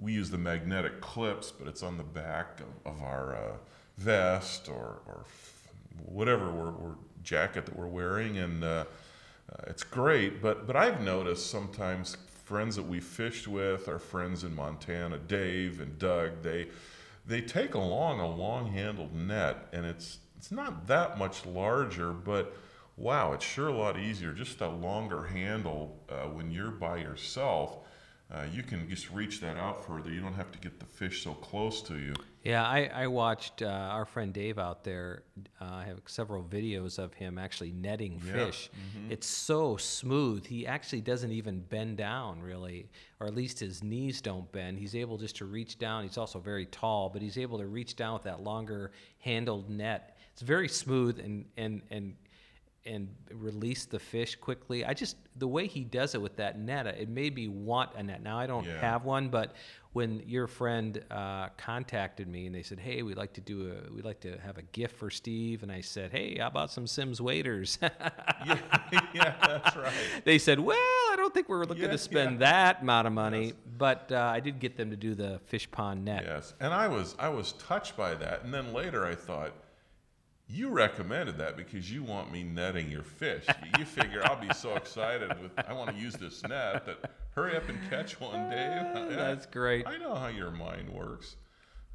we 0.00 0.12
use 0.14 0.30
the 0.30 0.38
magnetic 0.38 1.02
clips, 1.02 1.50
but 1.52 1.68
it's 1.68 1.82
on 1.82 1.98
the 1.98 2.04
back 2.04 2.60
of, 2.60 2.94
of 2.94 3.02
our 3.02 3.34
uh, 3.36 3.52
vest 3.98 4.70
or, 4.70 5.02
or 5.06 5.24
f- 5.26 5.68
whatever 6.06 6.50
we're, 6.50 6.70
we're 6.72 6.94
jacket 7.26 7.66
that 7.66 7.76
we're 7.76 7.86
wearing. 7.86 8.38
And 8.38 8.64
uh, 8.64 8.84
uh, 9.52 9.64
it's 9.66 9.82
great, 9.82 10.40
but 10.40 10.66
but 10.66 10.76
I've 10.76 11.02
noticed 11.02 11.50
sometimes 11.50 12.16
friends 12.44 12.76
that 12.76 12.84
we 12.86 13.00
fished 13.00 13.48
with, 13.48 13.88
our 13.88 13.98
friends 13.98 14.44
in 14.44 14.54
Montana, 14.54 15.18
Dave 15.18 15.80
and 15.80 15.98
Doug, 15.98 16.42
they 16.42 16.68
they 17.26 17.40
take 17.40 17.74
along 17.74 18.20
a 18.20 18.28
long-handled 18.28 19.14
net, 19.14 19.68
and 19.72 19.84
it's 19.84 20.18
it's 20.38 20.50
not 20.50 20.86
that 20.86 21.18
much 21.18 21.44
larger, 21.44 22.12
but 22.12 22.56
wow, 22.96 23.32
it's 23.32 23.44
sure 23.44 23.68
a 23.68 23.76
lot 23.76 23.98
easier. 23.98 24.32
Just 24.32 24.60
a 24.60 24.68
longer 24.68 25.24
handle 25.24 25.98
uh, 26.08 26.28
when 26.28 26.50
you're 26.50 26.70
by 26.70 26.96
yourself. 26.98 27.78
Uh, 28.28 28.42
you 28.52 28.62
can 28.64 28.88
just 28.88 29.10
reach 29.12 29.40
that 29.40 29.56
out 29.56 29.84
further. 29.86 30.10
You 30.10 30.20
don't 30.20 30.34
have 30.34 30.50
to 30.50 30.58
get 30.58 30.80
the 30.80 30.86
fish 30.86 31.22
so 31.22 31.32
close 31.34 31.80
to 31.82 31.96
you. 31.96 32.14
Yeah, 32.42 32.64
I, 32.64 32.90
I 32.92 33.06
watched 33.06 33.62
uh, 33.62 33.66
our 33.66 34.04
friend 34.04 34.32
Dave 34.32 34.58
out 34.58 34.82
there. 34.82 35.22
Uh, 35.60 35.64
I 35.64 35.84
have 35.84 36.00
several 36.06 36.42
videos 36.42 36.98
of 36.98 37.14
him 37.14 37.38
actually 37.38 37.72
netting 37.72 38.20
Yeah, 38.24 38.32
fish. 38.32 38.70
It's 39.10 39.26
so 39.28 39.76
smooth. 39.76 40.44
He 40.46 40.66
actually 40.66 41.02
doesn't 41.02 41.30
even 41.30 41.60
bend 41.60 41.98
down, 41.98 42.40
really, 42.40 42.88
or 43.20 43.28
at 43.28 43.34
least 43.34 43.60
his 43.60 43.82
knees 43.84 44.20
don't 44.20 44.50
bend. 44.50 44.78
He's 44.78 44.96
able 44.96 45.18
just 45.18 45.36
to 45.36 45.44
reach 45.44 45.78
down. 45.78 46.02
He's 46.02 46.18
also 46.18 46.40
very 46.40 46.66
tall, 46.66 47.08
but 47.08 47.22
he's 47.22 47.38
able 47.38 47.58
to 47.58 47.66
reach 47.66 47.94
down 47.94 48.14
with 48.14 48.24
that 48.24 48.42
longer 48.42 48.90
handled 49.18 49.70
net. 49.70 50.16
It's 50.32 50.42
very 50.42 50.68
smooth 50.68 51.18
and 51.18 51.46
and 51.56 51.82
and 51.90 52.14
and 52.86 53.08
release 53.32 53.84
the 53.84 53.98
fish 53.98 54.36
quickly. 54.36 54.84
I 54.84 54.94
just 54.94 55.16
the 55.36 55.48
way 55.48 55.66
he 55.66 55.84
does 55.84 56.14
it 56.14 56.22
with 56.22 56.36
that 56.36 56.58
net, 56.58 56.86
it 56.86 57.08
made 57.08 57.34
me 57.34 57.48
want 57.48 57.90
a 57.96 58.02
net. 58.02 58.22
Now 58.22 58.38
I 58.38 58.46
don't 58.46 58.64
Yeah. 58.64 58.80
have 58.80 59.04
one, 59.04 59.28
but 59.28 59.54
when 59.92 60.22
your 60.26 60.46
friend 60.46 61.02
uh, 61.10 61.48
contacted 61.56 62.28
me 62.28 62.46
and 62.46 62.54
they 62.54 62.62
said, 62.62 62.78
"Hey, 62.78 63.02
we'd 63.02 63.16
like 63.16 63.32
to 63.34 63.40
do 63.40 63.72
a, 63.72 63.92
we'd 63.94 64.04
like 64.04 64.20
to 64.20 64.38
have 64.40 64.58
a 64.58 64.62
gift 64.62 64.96
for 64.96 65.10
Steve," 65.10 65.62
and 65.62 65.72
I 65.72 65.80
said, 65.80 66.10
"Hey, 66.12 66.36
how 66.38 66.46
about 66.48 66.70
some 66.70 66.86
Simms 66.86 67.20
waiters?" 67.20 67.78
yeah, 67.82 68.58
yeah, 69.14 69.34
that's 69.40 69.76
right. 69.76 69.92
they 70.24 70.38
said, 70.38 70.60
"Well, 70.60 70.76
I 70.76 71.14
don't 71.16 71.32
think 71.32 71.48
we're 71.48 71.64
looking 71.64 71.84
Yeah, 71.84 71.92
to 71.92 71.98
spend 71.98 72.32
yeah. 72.40 72.50
that 72.50 72.82
amount 72.82 73.06
of 73.06 73.12
money," 73.14 73.54
but 73.78 74.10
uh, 74.12 74.16
I 74.34 74.40
did 74.40 74.58
get 74.60 74.76
them 74.76 74.90
to 74.90 74.96
do 74.96 75.14
the 75.14 75.40
Fishpond 75.50 76.02
net. 76.04 76.24
Yes, 76.26 76.54
and 76.60 76.72
I 76.74 76.88
was 76.88 77.14
I 77.18 77.28
was 77.30 77.52
touched 77.52 77.96
by 77.96 78.14
that, 78.14 78.44
and 78.44 78.52
then 78.52 78.72
later 78.74 79.04
I 79.06 79.14
thought, 79.14 79.52
you 80.48 80.70
recommended 80.70 81.38
that 81.38 81.56
because 81.56 81.90
you 81.90 82.02
want 82.02 82.32
me 82.32 82.42
netting 82.42 82.90
your 82.90 83.02
fish. 83.02 83.44
you 83.78 83.84
figure 83.84 84.22
I'll 84.24 84.40
be 84.40 84.52
so 84.54 84.76
excited 84.76 85.30
with 85.40 85.52
I 85.66 85.72
want 85.72 85.90
to 85.90 85.96
use 85.96 86.14
this 86.14 86.42
net 86.42 86.86
that 86.86 87.10
hurry 87.34 87.56
up 87.56 87.68
and 87.68 87.78
catch 87.90 88.20
one, 88.20 88.50
Dave. 88.50 89.08
That's 89.16 89.46
great. 89.46 89.86
I 89.86 89.98
know 89.98 90.14
how 90.14 90.28
your 90.28 90.50
mind 90.50 90.88
works. 90.88 91.36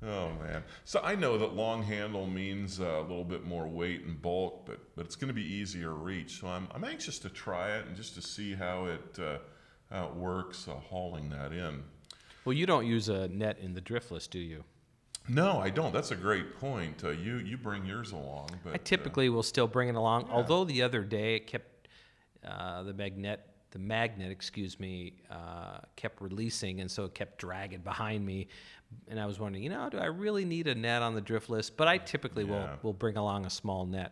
Oh 0.03 0.31
man! 0.41 0.63
So 0.83 0.99
I 1.03 1.13
know 1.13 1.37
that 1.37 1.53
long 1.53 1.83
handle 1.83 2.25
means 2.25 2.79
uh, 2.79 2.85
a 2.85 3.01
little 3.01 3.23
bit 3.23 3.45
more 3.45 3.67
weight 3.67 4.03
and 4.03 4.19
bulk, 4.19 4.65
but 4.65 4.79
but 4.95 5.05
it's 5.05 5.15
going 5.15 5.27
to 5.27 5.33
be 5.33 5.45
easier 5.45 5.93
reach. 5.93 6.39
So 6.39 6.47
I'm 6.47 6.67
I'm 6.73 6.83
anxious 6.83 7.19
to 7.19 7.29
try 7.29 7.77
it 7.77 7.85
and 7.85 7.95
just 7.95 8.15
to 8.15 8.21
see 8.21 8.55
how 8.55 8.85
it 8.85 9.19
uh, 9.19 9.37
how 9.91 10.07
it 10.07 10.15
works 10.15 10.67
uh, 10.67 10.73
hauling 10.73 11.29
that 11.29 11.53
in. 11.53 11.83
Well, 12.45 12.53
you 12.53 12.65
don't 12.65 12.87
use 12.87 13.09
a 13.09 13.27
net 13.27 13.59
in 13.59 13.75
the 13.75 13.81
driftless, 13.81 14.27
do 14.27 14.39
you? 14.39 14.63
No, 15.27 15.59
I 15.59 15.69
don't. 15.69 15.93
That's 15.93 16.11
a 16.11 16.15
great 16.15 16.59
point. 16.59 17.03
Uh, 17.03 17.09
you 17.09 17.37
you 17.37 17.57
bring 17.57 17.85
yours 17.85 18.11
along, 18.11 18.49
but 18.63 18.71
I 18.71 18.75
uh, 18.75 18.79
typically 18.83 19.29
will 19.29 19.43
still 19.43 19.67
bring 19.67 19.87
it 19.89 19.95
along. 19.95 20.27
Yeah. 20.27 20.33
Although 20.33 20.65
the 20.65 20.81
other 20.81 21.03
day 21.03 21.35
it 21.35 21.47
kept 21.47 21.87
uh, 22.45 22.83
the 22.83 22.93
magnet, 22.93 23.47
the 23.69 23.79
magnet, 23.79 24.31
excuse 24.31 24.79
me, 24.79 25.13
uh, 25.29 25.79
kept 25.95 26.21
releasing, 26.21 26.81
and 26.81 26.89
so 26.89 27.05
it 27.05 27.13
kept 27.13 27.37
dragging 27.37 27.81
behind 27.81 28.25
me. 28.25 28.47
And 29.07 29.19
I 29.19 29.25
was 29.25 29.39
wondering, 29.39 29.63
you 29.63 29.69
know, 29.69 29.89
do 29.89 29.99
I 29.99 30.07
really 30.07 30.43
need 30.43 30.67
a 30.67 30.75
net 30.75 31.01
on 31.01 31.15
the 31.15 31.21
Driftless? 31.21 31.71
But 31.75 31.87
I 31.87 31.97
typically 31.97 32.43
will 32.43 32.55
Yeah. 32.55 32.75
will 32.81 32.93
bring 32.93 33.15
along 33.15 33.45
a 33.45 33.49
small 33.49 33.85
net. 33.85 34.11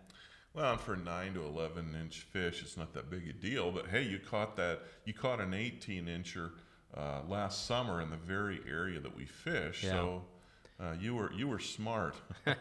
Well, 0.53 0.77
for 0.77 0.95
nine 0.95 1.33
to 1.33 1.43
eleven 1.43 1.95
inch 1.99 2.21
fish, 2.21 2.61
it's 2.61 2.77
not 2.77 2.93
that 2.93 3.09
big 3.09 3.27
a 3.27 3.33
deal. 3.33 3.71
But 3.71 3.87
hey, 3.87 4.03
you 4.03 4.19
caught 4.19 4.55
that. 4.57 4.81
You 5.05 5.13
caught 5.13 5.41
an 5.41 5.53
eighteen 5.53 6.05
incher 6.05 6.51
uh, 6.95 7.21
last 7.27 7.65
summer 7.65 8.01
in 8.01 8.09
the 8.09 8.17
very 8.17 8.61
area 8.67 8.99
that 8.99 9.15
we 9.15 9.25
fish. 9.25 9.83
Yeah. 9.83 9.91
So 9.91 10.25
uh, 10.79 10.93
you 10.99 11.15
were 11.15 11.31
you 11.33 11.47
were 11.47 11.59
smart. 11.59 12.15
you 12.47 12.53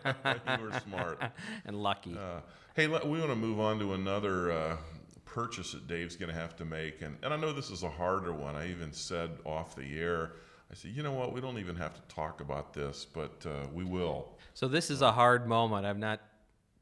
were 0.63 0.81
smart. 0.87 1.23
and 1.65 1.81
lucky. 1.81 2.17
Uh, 2.17 2.41
hey, 2.75 2.87
let, 2.87 3.07
we 3.07 3.19
want 3.19 3.31
to 3.31 3.37
move 3.37 3.61
on 3.61 3.79
to 3.79 3.95
another 3.95 4.51
uh, 4.51 4.77
purchase 5.25 5.73
that 5.73 5.87
Dave's 5.87 6.17
going 6.17 6.33
to 6.33 6.39
have 6.39 6.57
to 6.57 6.65
make, 6.65 7.03
and 7.03 7.17
and 7.23 7.33
I 7.33 7.37
know 7.37 7.53
this 7.53 7.71
is 7.71 7.83
a 7.83 7.91
harder 7.91 8.33
one. 8.33 8.57
I 8.57 8.71
even 8.71 8.93
said 8.93 9.31
off 9.45 9.77
the 9.77 9.99
air. 9.99 10.33
I 10.71 10.75
said, 10.75 10.91
you 10.91 11.03
know 11.03 11.13
what? 11.13 11.33
We 11.33 11.41
don't 11.41 11.59
even 11.59 11.77
have 11.77 11.95
to 11.95 12.15
talk 12.15 12.43
about 12.43 12.75
this, 12.75 13.07
but 13.07 13.47
uh, 13.47 13.67
we 13.73 13.85
will. 13.85 14.37
So 14.53 14.69
this 14.69 14.91
is 14.91 15.01
a 15.01 15.11
hard 15.11 15.47
moment. 15.49 15.87
I've 15.87 15.99
not 15.99 16.21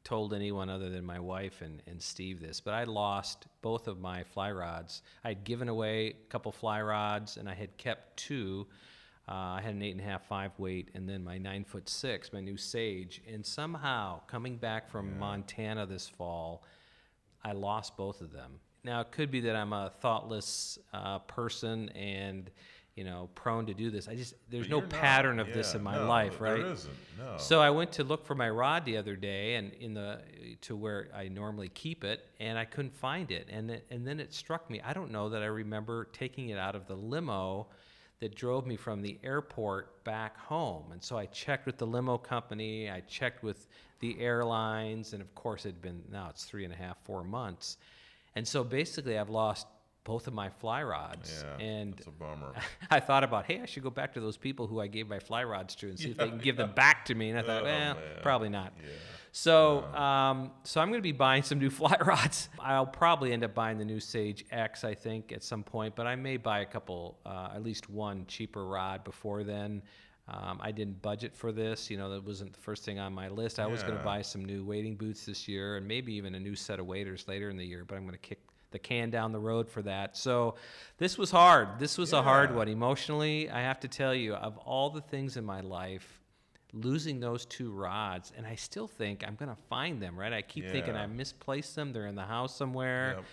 told 0.07 0.33
anyone 0.33 0.69
other 0.69 0.89
than 0.89 1.05
my 1.05 1.19
wife 1.19 1.61
and, 1.61 1.81
and 1.85 2.01
Steve 2.01 2.39
this, 2.39 2.61
but 2.61 2.73
I 2.73 2.85
lost 2.85 3.45
both 3.61 3.89
of 3.89 3.99
my 3.99 4.23
fly 4.23 4.53
rods. 4.53 5.01
I'd 5.25 5.43
given 5.43 5.67
away 5.67 6.07
a 6.07 6.29
couple 6.29 6.51
fly 6.53 6.81
rods 6.81 7.35
and 7.35 7.49
I 7.49 7.53
had 7.53 7.77
kept 7.77 8.15
two. 8.15 8.67
Uh, 9.29 9.57
I 9.57 9.61
had 9.61 9.73
an 9.73 9.81
eight 9.81 9.91
and 9.91 9.99
a 9.99 10.03
half 10.03 10.25
five 10.25 10.51
weight 10.57 10.89
and 10.93 11.07
then 11.07 11.23
my 11.23 11.37
nine 11.37 11.65
foot 11.65 11.89
six, 11.89 12.31
my 12.31 12.39
new 12.39 12.55
Sage. 12.57 13.21
And 13.31 13.45
somehow 13.45 14.21
coming 14.27 14.55
back 14.57 14.89
from 14.89 15.19
Montana 15.19 15.85
this 15.85 16.07
fall, 16.07 16.63
I 17.43 17.51
lost 17.51 17.97
both 17.97 18.21
of 18.21 18.31
them. 18.31 18.59
Now 18.83 19.01
it 19.01 19.11
could 19.11 19.29
be 19.29 19.41
that 19.41 19.55
I'm 19.55 19.73
a 19.73 19.91
thoughtless 19.99 20.79
uh, 20.93 21.19
person 21.19 21.89
and 21.89 22.49
you 22.95 23.03
know 23.03 23.29
prone 23.35 23.65
to 23.67 23.73
do 23.73 23.91
this. 23.91 24.07
I 24.07 24.15
just 24.15 24.33
there's 24.49 24.69
no 24.69 24.79
not. 24.79 24.89
pattern 24.89 25.39
of 25.39 25.53
this 25.53 25.75
in 25.75 25.83
my 25.83 25.95
no, 25.95 26.07
life, 26.07 26.41
right? 26.41 26.61
There 26.61 26.71
isn't. 26.71 26.93
No. 27.17 27.35
So 27.37 27.61
I 27.61 27.69
went 27.69 27.91
to 27.93 28.03
look 28.03 28.25
for 28.25 28.33
my 28.33 28.49
rod 28.49 28.85
the 28.85 28.97
other 28.97 29.15
day, 29.15 29.55
and 29.55 29.71
in 29.73 29.93
the 29.93 30.21
to 30.61 30.75
where 30.75 31.09
I 31.15 31.27
normally 31.27 31.69
keep 31.69 32.03
it, 32.03 32.25
and 32.39 32.57
I 32.57 32.65
couldn't 32.65 32.95
find 32.95 33.29
it. 33.29 33.47
And 33.51 33.69
it, 33.71 33.85
and 33.91 34.05
then 34.05 34.19
it 34.19 34.33
struck 34.33 34.69
me. 34.69 34.81
I 34.81 34.93
don't 34.93 35.11
know 35.11 35.29
that 35.29 35.43
I 35.43 35.45
remember 35.45 36.05
taking 36.05 36.49
it 36.49 36.57
out 36.57 36.75
of 36.75 36.87
the 36.87 36.95
limo 36.95 37.67
that 38.19 38.35
drove 38.35 38.65
me 38.65 38.75
from 38.75 39.01
the 39.01 39.19
airport 39.23 40.03
back 40.03 40.37
home. 40.37 40.91
And 40.91 41.03
so 41.03 41.17
I 41.17 41.27
checked 41.27 41.65
with 41.65 41.77
the 41.77 41.85
limo 41.85 42.17
company. 42.17 42.89
I 42.89 43.01
checked 43.01 43.43
with 43.43 43.67
the 43.99 44.19
airlines, 44.19 45.13
and 45.13 45.21
of 45.21 45.33
course 45.35 45.65
it'd 45.65 45.81
been 45.81 46.01
now 46.11 46.27
it's 46.29 46.43
three 46.45 46.63
and 46.65 46.73
a 46.73 46.77
half, 46.77 46.97
four 47.03 47.23
months. 47.23 47.77
And 48.35 48.47
so 48.47 48.63
basically, 48.63 49.17
I've 49.17 49.29
lost 49.29 49.67
both 50.03 50.27
of 50.27 50.33
my 50.33 50.49
fly 50.49 50.83
rods. 50.83 51.43
yeah, 51.59 51.65
and 51.65 51.93
that's 51.93 52.07
a 52.07 52.11
bummer. 52.11 52.53
I 52.91 52.99
thought 52.99 53.23
about, 53.23 53.45
hey, 53.45 53.59
I 53.61 53.65
should 53.65 53.83
go 53.83 53.89
back 53.89 54.13
to 54.13 54.19
those 54.19 54.37
people 54.37 54.65
who 54.67 54.79
I 54.79 54.87
gave 54.87 55.07
my 55.09 55.19
fly 55.19 55.43
rods 55.43 55.75
to 55.75 55.89
and 55.89 55.99
see 55.99 56.11
if 56.11 56.17
they 56.17 56.29
can 56.29 56.37
give 56.49 56.55
them 56.57 56.71
back 56.73 57.05
to 57.05 57.15
me. 57.15 57.29
And 57.29 57.37
I 57.39 57.41
thought, 57.43 57.61
Oh, 57.63 57.65
well, 57.65 57.95
man. 57.95 57.97
probably 58.23 58.49
not. 58.49 58.73
Yeah. 58.81 58.89
So, 59.37 59.83
um, 59.93 60.49
so 60.63 60.81
I'm 60.81 60.87
going 60.87 60.97
to 60.97 61.03
be 61.03 61.11
buying 61.11 61.43
some 61.43 61.59
new 61.59 61.69
fly 61.79 61.95
rods. 62.03 62.49
I'll 62.59 62.87
probably 62.87 63.33
end 63.33 63.43
up 63.43 63.53
buying 63.53 63.77
the 63.77 63.85
new 63.85 63.99
Sage 63.99 64.43
X, 64.49 64.83
I 64.83 64.95
think, 64.95 65.31
at 65.31 65.43
some 65.43 65.61
point. 65.61 65.95
But 65.95 66.07
I 66.07 66.15
may 66.15 66.37
buy 66.37 66.61
a 66.61 66.65
couple, 66.65 67.19
uh, 67.23 67.49
at 67.53 67.61
least 67.61 67.87
one 67.87 68.25
cheaper 68.27 68.65
rod 68.65 69.03
before 69.03 69.43
then. 69.43 69.83
Um, 70.27 70.59
I 70.59 70.71
didn't 70.71 71.03
budget 71.03 71.35
for 71.35 71.51
this. 71.51 71.91
You 71.91 71.97
know, 71.97 72.09
that 72.09 72.23
wasn't 72.25 72.51
the 72.51 72.59
first 72.59 72.83
thing 72.83 72.97
on 72.97 73.13
my 73.13 73.29
list. 73.29 73.59
I 73.59 73.67
was 73.67 73.83
going 73.83 73.95
to 73.95 74.03
buy 74.03 74.23
some 74.23 74.43
new 74.43 74.63
wading 74.63 74.95
boots 74.95 75.27
this 75.27 75.47
year, 75.47 75.77
and 75.77 75.87
maybe 75.87 76.15
even 76.15 76.33
a 76.33 76.39
new 76.39 76.55
set 76.55 76.79
of 76.79 76.87
waders 76.87 77.27
later 77.27 77.51
in 77.51 77.57
the 77.57 77.65
year. 77.65 77.85
But 77.85 77.97
I'm 77.97 78.05
going 78.05 78.13
to 78.13 78.17
kick 78.17 78.39
the 78.71 78.79
can 78.79 79.11
down 79.11 79.31
the 79.33 79.39
road 79.39 79.69
for 79.69 79.83
that. 79.83 80.17
So 80.17 80.55
this 80.97 81.15
was 81.15 81.29
hard. 81.29 81.77
This 81.77 81.99
was 81.99 82.11
a 82.11 82.23
hard 82.23 82.55
one 82.55 82.69
emotionally. 82.69 83.51
I 83.51 83.61
have 83.61 83.79
to 83.81 83.87
tell 83.87 84.15
you, 84.15 84.33
of 84.33 84.57
all 84.57 84.89
the 84.89 85.01
things 85.01 85.37
in 85.37 85.45
my 85.45 85.61
life, 85.61 86.16
losing 86.73 87.19
those 87.19 87.45
two 87.45 87.71
rods, 87.71 88.31
and 88.37 88.45
I 88.45 88.55
still 88.55 88.87
think 88.87 89.23
I'm 89.25 89.35
going 89.35 89.49
to 89.49 89.61
find 89.69 90.01
them. 90.01 90.17
Right? 90.19 90.33
I 90.33 90.41
keep 90.41 90.69
thinking 90.69 90.95
I 90.95 91.07
misplaced 91.07 91.75
them. 91.75 91.93
They're 91.93 92.07
in 92.07 92.15
the 92.15 92.25
house 92.25 92.55
somewhere, 92.55 93.13
Yep. 93.17 93.25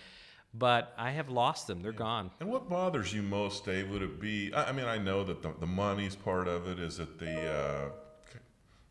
but 0.53 0.93
I 0.97 1.11
have 1.11 1.29
lost 1.29 1.67
them. 1.67 1.81
They're 1.81 1.91
gone. 1.91 2.31
And 2.39 2.49
what 2.49 2.69
bothers 2.69 3.13
you 3.13 3.21
most, 3.21 3.65
Dave? 3.65 3.89
Would 3.89 4.01
it 4.01 4.19
be? 4.19 4.53
I 4.53 4.69
I 4.69 4.71
mean, 4.71 4.85
I 4.85 4.97
know 4.97 5.23
that 5.23 5.41
the, 5.41 5.53
the 5.59 5.67
money's 5.67 6.15
part 6.15 6.47
of 6.47 6.67
it. 6.67 6.79
Is 6.79 6.99
it 6.99 7.19
the 7.19 7.51
uh, 7.51 7.89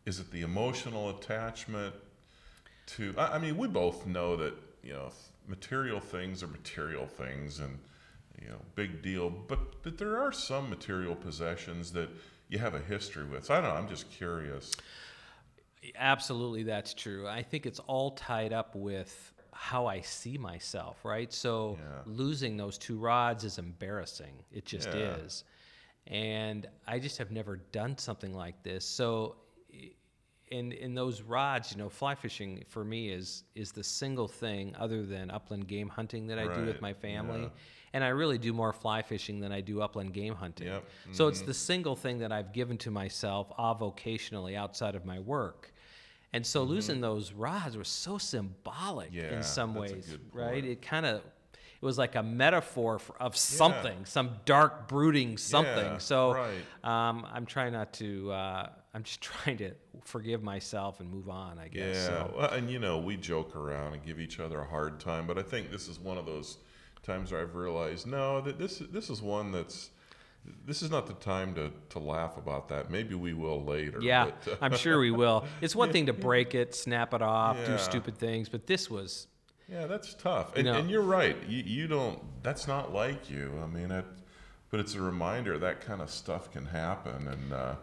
is 0.05 0.19
it 0.19 0.31
the 0.31 0.41
emotional 0.41 1.09
attachment 1.09 1.95
to? 2.87 3.13
I, 3.17 3.35
I 3.35 3.39
mean, 3.39 3.57
we 3.57 3.67
both 3.67 4.05
know 4.05 4.35
that 4.37 4.53
you 4.83 4.93
know 4.93 5.09
material 5.47 5.99
things 5.99 6.43
are 6.43 6.47
material 6.47 7.07
things, 7.07 7.59
and 7.59 7.79
you 8.41 8.49
know, 8.49 8.59
big 8.75 9.01
deal. 9.01 9.29
But 9.29 9.81
but 9.83 9.97
there 9.97 10.17
are 10.21 10.31
some 10.31 10.69
material 10.69 11.15
possessions 11.15 11.91
that 11.93 12.09
you 12.49 12.59
have 12.59 12.75
a 12.75 12.79
history 12.79 13.25
with. 13.25 13.45
So 13.45 13.53
I 13.53 13.61
don't 13.61 13.69
know. 13.69 13.75
I'm 13.75 13.87
just 13.87 14.09
curious. 14.11 14.71
Absolutely, 15.95 16.63
that's 16.63 16.93
true. 16.93 17.27
I 17.27 17.43
think 17.43 17.65
it's 17.65 17.79
all 17.79 18.11
tied 18.11 18.53
up 18.53 18.75
with 18.75 19.33
how 19.51 19.85
I 19.85 20.01
see 20.01 20.37
myself, 20.37 21.03
right? 21.05 21.31
So 21.31 21.77
Yeah. 21.79 22.01
losing 22.05 22.57
those 22.57 22.77
two 22.77 22.97
rods 22.97 23.43
is 23.43 23.57
embarrassing. 23.57 24.43
It 24.51 24.65
just 24.65 24.93
Yeah. 24.93 25.15
is. 25.15 25.43
And 26.07 26.67
I 26.85 26.99
just 26.99 27.17
have 27.17 27.31
never 27.31 27.57
done 27.57 27.97
something 27.97 28.33
like 28.33 28.61
this. 28.63 28.85
So 28.85 29.37
in 30.55 30.71
in 30.71 30.95
those 30.95 31.21
rods, 31.21 31.71
you 31.71 31.77
know, 31.77 31.89
fly 31.89 32.15
fishing 32.15 32.63
for 32.67 32.83
me 32.83 33.09
is 33.09 33.43
is 33.55 33.71
the 33.71 33.83
single 33.83 34.27
thing 34.27 34.73
other 34.77 35.05
than 35.05 35.29
upland 35.29 35.67
game 35.67 35.89
hunting 35.89 36.27
that 36.27 36.39
I 36.39 36.47
do 36.55 36.65
with 36.65 36.81
my 36.81 36.93
family. 36.93 37.41
yeah. 37.41 37.49
And 37.93 38.03
I 38.03 38.09
really 38.09 38.37
do 38.37 38.51
more 38.51 38.73
fly 38.73 39.01
fishing 39.01 39.39
than 39.39 39.53
I 39.53 39.61
do 39.61 39.81
upland 39.81 40.13
game 40.13 40.35
hunting. 40.35 40.67
Yep, 40.67 40.83
So 41.13 41.29
it's 41.29 41.41
the 41.41 41.53
single 41.53 41.95
thing 41.95 42.19
that 42.19 42.31
I've 42.31 42.51
given 42.51 42.77
to 42.79 42.91
myself 42.91 43.53
avocationally 43.57 44.55
outside 44.57 44.95
of 44.95 45.05
my 45.05 45.19
work. 45.19 45.73
And 46.33 46.45
so 46.45 46.63
losing 46.63 46.99
those 46.99 47.31
rods 47.31 47.77
was 47.77 47.87
so 47.87 48.17
symbolic 48.17 49.11
Mm-hmm. 49.11 49.31
Yeah, 49.31 49.37
in 49.37 49.43
some 49.43 49.73
ways, 49.75 50.17
right? 50.33 50.65
It 50.65 50.81
kind 50.81 51.05
of 51.05 51.21
it 51.81 51.85
was 51.85 51.97
like 51.97 52.15
a 52.15 52.23
metaphor 52.23 52.99
for, 52.99 53.15
of 53.21 53.35
something, 53.37 54.05
some 54.05 54.29
dark 54.45 54.87
brooding 54.87 55.37
something. 55.37 55.91
Yeah, 55.93 55.97
so 55.97 56.33
right. 56.33 56.63
um, 56.83 57.25
I'm 57.33 57.45
trying 57.45 57.73
not 57.73 57.93
to. 57.93 58.31
Uh, 58.31 58.69
I'm 58.95 59.03
just 59.03 59.21
trying 59.29 59.57
to 59.57 59.71
forgive 60.03 60.41
myself 60.41 60.99
and 60.99 61.11
move 61.11 61.29
on. 61.29 61.59
I 61.59 61.67
guess. 61.67 61.95
Yeah, 61.95 62.07
So, 62.07 62.33
well, 62.37 62.49
and 62.51 62.69
you 62.71 62.79
know, 62.79 62.97
we 62.97 63.17
joke 63.17 63.55
around 63.55 63.93
and 63.93 64.03
give 64.05 64.19
each 64.19 64.39
other 64.39 64.59
a 64.61 64.65
hard 64.65 64.99
time, 64.99 65.27
but 65.27 65.37
I 65.37 65.43
think 65.43 65.69
this 65.69 65.87
is 65.87 65.99
one 65.99 66.17
of 66.17 66.25
those 66.25 66.57
times 67.03 67.31
where 67.31 67.41
I've 67.41 67.55
realized 67.55 68.07
no, 68.07 68.41
that 68.41 68.57
this 68.57 68.79
this 68.79 69.09
is 69.09 69.21
one 69.21 69.51
that's 69.51 69.91
this 70.65 70.81
is 70.81 70.91
not 70.91 71.07
the 71.07 71.13
time 71.15 71.55
to, 71.55 71.71
to 71.89 71.99
laugh 71.99 72.37
about 72.37 72.69
that. 72.69 72.91
Maybe 72.91 73.15
we 73.15 73.33
will 73.33 73.63
later. 73.63 73.99
yeah, 73.99 74.31
but, 74.43 74.53
uh, 74.53 74.57
I'm 74.61 74.75
sure 74.75 74.99
we 74.99 75.11
will. 75.11 75.45
It's 75.61 75.75
one 75.75 75.91
thing 75.91 76.05
to 76.05 76.13
break 76.29 76.55
it, 76.55 76.73
snap 76.75 77.13
it 77.13 77.21
off, 77.21 77.57
do 77.65 77.77
stupid 77.77 78.17
things, 78.17 78.47
but 78.49 78.65
this 78.67 78.89
was 78.89 79.27
yeah, 79.67 79.87
that's 79.87 80.13
tough. 80.13 80.55
And, 80.55 80.65
know- 80.65 80.75
and 80.75 80.89
you're 80.89 81.01
right. 81.01 81.35
You, 81.47 81.63
you 81.65 81.87
don't. 81.87 82.19
That's 82.43 82.67
not 82.67 82.93
like 82.93 83.29
you. 83.29 83.51
I 83.63 83.67
mean, 83.67 83.91
it, 83.91 84.05
but 84.69 84.79
it's 84.79 84.95
a 84.95 85.01
reminder 85.01 85.57
that 85.57 85.81
kind 85.81 86.01
of 86.01 86.09
stuff 86.09 86.51
can 86.51 86.65
happen. 86.65 87.27
And 87.27 87.53
uh, 87.53 87.75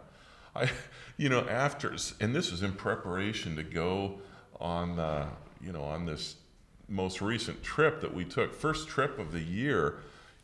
I, 0.55 0.69
you 1.17 1.29
know, 1.29 1.47
after 1.47 1.95
and 2.19 2.35
this 2.35 2.51
was 2.51 2.63
in 2.63 2.73
preparation 2.73 3.55
to 3.55 3.63
go 3.63 4.19
on, 4.59 4.99
uh, 4.99 5.29
you 5.61 5.71
know, 5.71 5.83
on 5.83 6.05
this 6.05 6.35
most 6.87 7.21
recent 7.21 7.63
trip 7.63 8.01
that 8.01 8.13
we 8.13 8.25
took, 8.25 8.53
first 8.53 8.87
trip 8.87 9.17
of 9.19 9.31
the 9.31 9.41
year 9.41 9.99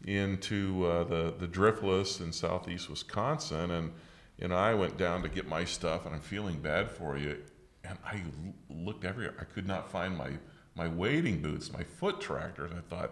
into 0.06 0.86
uh, 0.86 1.04
the 1.04 1.34
the 1.38 1.48
Driftless 1.48 2.22
in 2.22 2.32
southeast 2.32 2.90
Wisconsin, 2.90 3.72
and 3.72 3.92
and 4.40 4.54
I 4.54 4.74
went 4.74 4.98
down 4.98 5.22
to 5.24 5.30
get 5.30 5.48
my 5.48 5.66
stuff, 5.66 6.06
and 6.06 6.16
I'm 6.16 6.22
feeling 6.22 6.60
bad 6.60 6.90
for 6.90 7.18
you, 7.18 7.38
and 7.84 7.98
I 8.06 8.24
looked 8.70 9.04
everywhere. 9.04 9.36
I 9.40 9.44
could 9.44 9.68
not 9.68 9.92
find 9.92 10.18
my 10.18 10.32
my 10.76 10.88
wading 10.88 11.42
boots, 11.42 11.72
my 11.74 11.84
foot 11.84 12.22
tractors. 12.22 12.72
I 12.76 12.82
thought, 12.90 13.12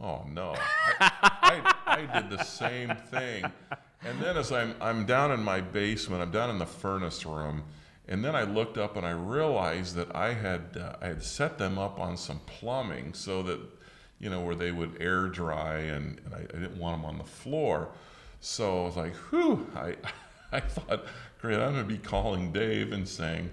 oh 0.00 0.24
no, 0.28 0.54
I, 1.00 1.10
I, 1.42 1.74
I 1.86 2.20
did 2.20 2.30
the 2.30 2.44
same 2.44 2.94
thing. 3.10 3.44
And 4.04 4.20
then 4.20 4.36
as 4.36 4.52
I'm 4.52 4.74
I'm 4.80 5.06
down 5.06 5.32
in 5.32 5.42
my 5.42 5.60
basement, 5.60 6.22
I'm 6.22 6.30
down 6.30 6.50
in 6.50 6.58
the 6.58 6.66
furnace 6.66 7.24
room. 7.26 7.64
And 8.10 8.24
then 8.24 8.34
I 8.34 8.44
looked 8.44 8.78
up 8.78 8.96
and 8.96 9.04
I 9.04 9.10
realized 9.10 9.94
that 9.96 10.14
I 10.16 10.32
had 10.32 10.78
uh, 10.80 10.96
I 11.00 11.08
had 11.08 11.22
set 11.22 11.58
them 11.58 11.78
up 11.78 11.98
on 12.00 12.16
some 12.16 12.40
plumbing 12.46 13.12
so 13.14 13.42
that 13.42 13.60
you 14.18 14.30
know 14.30 14.40
where 14.40 14.54
they 14.54 14.72
would 14.72 14.96
air 15.00 15.26
dry 15.28 15.76
and, 15.78 16.20
and 16.24 16.34
I, 16.34 16.38
I 16.40 16.60
didn't 16.60 16.78
want 16.78 16.96
them 16.96 17.04
on 17.04 17.18
the 17.18 17.24
floor. 17.24 17.88
So 18.40 18.82
I 18.82 18.84
was 18.86 18.96
like, 18.96 19.14
whew, 19.30 19.68
I 19.74 19.96
I 20.52 20.60
thought, 20.60 21.04
great, 21.40 21.56
I'm 21.58 21.72
gonna 21.72 21.84
be 21.84 21.98
calling 21.98 22.52
Dave 22.52 22.92
and 22.92 23.06
saying, 23.06 23.50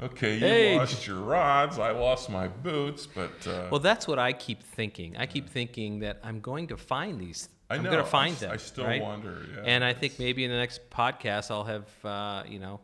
okay, 0.00 0.34
you 0.34 0.40
Hey. 0.40 0.76
lost 0.76 1.06
your 1.06 1.18
rods, 1.20 1.78
I 1.78 1.90
lost 1.90 2.30
my 2.30 2.46
boots, 2.48 3.06
but 3.06 3.46
uh, 3.48 3.66
Well, 3.70 3.80
that's 3.80 4.06
what 4.06 4.18
I 4.20 4.32
keep 4.34 4.62
thinking. 4.62 5.16
I 5.16 5.26
keep 5.26 5.48
thinking 5.48 5.98
that 6.00 6.20
I'm 6.22 6.40
going 6.40 6.68
to 6.68 6.76
find 6.76 7.18
these 7.20 7.48
I 7.68 7.74
I'm 7.76 7.82
know. 7.82 7.90
gonna 7.90 8.04
find 8.04 8.34
s- 8.34 8.40
them. 8.40 8.50
I 8.52 8.56
still 8.58 8.84
right? 8.84 9.02
wonder, 9.02 9.38
yeah. 9.54 9.62
And 9.64 9.84
I 9.84 9.92
think 9.92 10.18
maybe 10.18 10.44
in 10.44 10.50
the 10.50 10.56
next 10.56 10.88
podcast, 10.90 11.50
I'll 11.50 11.64
have, 11.64 11.84
uh, 12.04 12.42
you 12.48 12.58
know, 12.58 12.80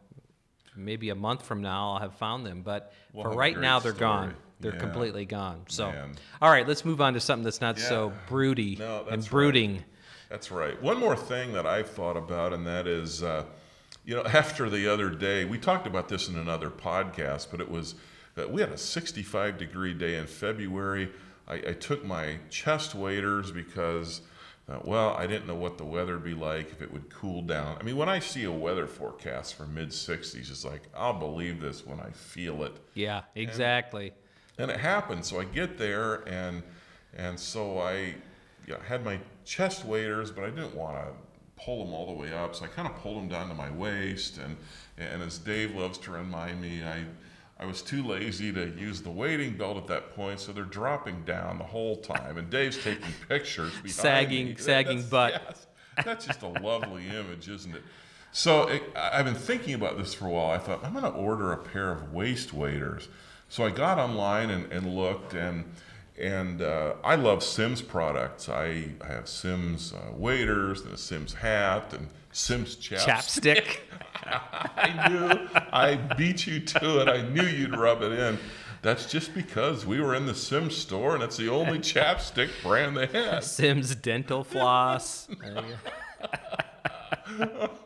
maybe 0.77 1.11
a 1.11 1.15
month 1.15 1.45
from 1.47 1.63
now, 1.63 1.93
I'll 1.93 1.99
have 2.01 2.15
found 2.15 2.45
them. 2.47 2.63
But 2.63 2.93
We'll 3.13 3.25
for 3.25 3.37
right 3.37 3.59
now, 3.59 3.79
they're 3.79 3.93
story. 3.95 4.01
gone. 4.01 4.35
They're 4.61 4.73
Yeah. 4.75 4.79
completely 4.81 5.25
gone. 5.25 5.65
So, 5.69 5.91
Man. 5.91 6.15
all 6.41 6.51
right, 6.51 6.67
let's 6.67 6.85
move 6.85 7.01
on 7.01 7.15
to 7.15 7.21
something 7.21 7.45
that's 7.45 7.61
not 7.61 7.79
so 7.79 8.13
broody 8.29 8.77
No, 8.77 9.01
and 9.01 9.09
that's 9.11 9.25
right. 9.27 9.31
brooding. 9.31 9.85
That's 10.29 10.51
right. 10.51 10.81
One 10.81 10.99
more 10.99 11.17
thing 11.17 11.53
that 11.53 11.67
I've 11.67 11.91
thought 11.91 12.17
about, 12.17 12.53
and 12.53 12.67
that 12.67 12.87
is, 12.87 13.23
uh, 13.23 13.45
you 14.05 14.15
know, 14.17 14.23
after 14.25 14.71
the 14.71 14.87
other 14.93 15.11
day, 15.11 15.45
we 15.45 15.59
talked 15.59 15.87
about 15.87 16.09
this 16.09 16.29
in 16.29 16.37
another 16.37 16.71
podcast, 16.71 17.49
but 17.51 17.61
it 17.61 17.71
was, 17.71 17.95
uh, 18.39 18.49
we 18.49 18.61
had 18.63 18.71
a 18.71 18.79
65 18.79 19.59
degree 19.59 19.93
day 19.95 20.17
in 20.17 20.27
February. 20.27 21.11
I, 21.47 21.55
I 21.55 21.73
took 21.75 22.05
my 22.05 22.39
chest 22.49 22.95
waders 22.95 23.51
because, 23.51 24.23
uh, 24.69 24.79
well, 24.85 25.15
I 25.15 25.27
didn't 25.27 25.47
know 25.47 25.57
what 25.57 25.77
the 25.77 25.85
weather 25.85 26.15
would 26.15 26.25
be 26.25 26.35
like, 26.35 26.71
if 26.71 26.83
it 26.83 26.93
would 26.93 27.11
cool 27.11 27.43
down. 27.43 27.77
I 27.81 27.83
mean, 27.83 27.97
when 27.97 28.09
I 28.09 28.21
see 28.21 28.45
a 28.45 28.53
weather 28.53 28.87
forecast 28.87 29.55
for 29.55 29.67
mid 29.67 29.89
60s, 29.89 30.51
it's 30.51 30.65
like, 30.65 30.83
I'll 30.97 31.19
believe 31.19 31.61
this 31.61 31.85
when 31.85 31.99
I 31.99 32.11
feel 32.11 32.63
it. 32.63 32.77
Yeah, 32.95 33.23
exactly. 33.35 34.13
And 34.59 34.71
it 34.71 34.79
happened. 34.79 35.25
So 35.25 35.41
I 35.41 35.45
get 35.45 35.79
there, 35.79 36.27
and 36.29 36.63
and 37.15 37.39
so 37.39 37.79
I 37.79 38.15
you 38.67 38.75
know, 38.75 38.79
had 38.87 39.05
my 39.05 39.19
chest 39.45 39.85
waders, 39.85 40.31
but 40.31 40.45
I 40.45 40.51
didn't 40.51 40.77
want 40.77 40.97
to 40.97 41.13
pull 41.65 41.85
them 41.85 41.93
all 41.93 42.07
the 42.07 42.13
way 42.13 42.33
up. 42.33 42.55
So 42.55 42.65
I 42.65 42.69
kind 42.69 42.87
of 42.87 42.97
pulled 42.97 43.17
them 43.17 43.29
down 43.29 43.49
to 43.49 43.55
my 43.55 43.71
waist. 43.71 44.39
And 44.39 44.57
and 44.99 45.23
as 45.23 45.39
Dave 45.39 45.75
loves 45.75 45.99
to 45.99 46.13
remind 46.13 46.61
me, 46.61 46.85
I 46.85 47.05
I 47.63 47.65
was 47.67 47.81
too 47.81 48.03
lazy 48.05 48.53
to 48.53 48.71
use 48.77 49.01
the 49.03 49.11
waiting 49.11 49.57
belt 49.57 49.77
at 49.77 49.87
that 49.87 50.17
point, 50.17 50.41
so 50.41 50.53
they're 50.53 50.65
dropping 50.65 51.23
down 51.25 51.59
the 51.59 51.65
whole 51.65 51.97
time. 51.97 52.37
And 52.37 52.51
Dave's 52.51 52.83
taking 52.83 53.13
pictures 53.29 53.73
Sagging- 53.87 54.49
me. 54.49 54.55
sagging 54.57 55.03
That's- 55.03 55.11
butt. 55.11 55.43
yes. 55.47 55.67
that's 56.05 56.27
just 56.27 56.43
a 56.43 56.49
lovely 56.49 57.07
image, 57.09 57.49
isn't 57.49 57.75
it? 57.77 57.83
So 58.33 58.67
it, 58.69 58.83
I- 58.97 59.19
I've 59.21 59.25
been 59.27 59.35
thinking 59.37 59.75
about 59.75 59.97
this 59.97 60.13
for 60.13 60.27
a 60.27 60.31
while. 60.31 60.51
I 60.51 60.59
thought 60.59 60.85
I'm 60.85 60.93
going 60.93 61.05
to 61.05 61.11
order 61.11 61.53
a 61.53 61.57
pair 61.59 61.93
of 61.93 62.13
waist 62.13 62.53
waders. 62.53 63.09
So 63.49 63.65
I 63.65 63.71
got 63.71 63.99
online 63.99 64.51
and, 64.51 64.73
and 64.73 64.97
looked, 64.97 65.35
and 65.35 65.65
and 66.19 66.63
uh, 66.63 66.95
I 67.05 67.15
love 67.15 67.43
Simms 67.45 67.81
products. 67.83 68.49
I, 68.49 68.89
I 69.03 69.07
have 69.07 69.29
Simms 69.29 69.93
uh, 69.93 70.13
waders 70.13 70.81
and 70.83 70.93
a 70.93 70.97
Simms 70.99 71.35
hat 71.35 71.93
and 71.95 72.09
Simms 72.33 72.77
chapstick. 72.77 73.05
Chapstick. 73.07 73.79
I 74.27 75.09
knew 75.09 75.49
I 75.73 75.97
beat 76.17 76.47
you 76.47 76.61
to 76.61 77.01
it. 77.01 77.09
I 77.09 77.23
knew 77.29 77.45
you'd 77.45 77.77
rub 77.77 78.03
it 78.03 78.13
in. 78.13 78.39
That's 78.83 79.11
just 79.11 79.33
because 79.33 79.87
we 79.87 80.01
were 80.01 80.15
in 80.15 80.27
the 80.27 80.35
Simms 80.35 80.77
store, 80.77 81.15
and 81.15 81.23
it's 81.23 81.37
the 81.37 81.49
only 81.49 81.79
chapstick 81.81 82.51
brand 82.63 82.97
they 82.97 83.07
had. 83.07 83.45
Simms 83.45 83.95
dental 83.95 84.43
floss. 84.45 85.29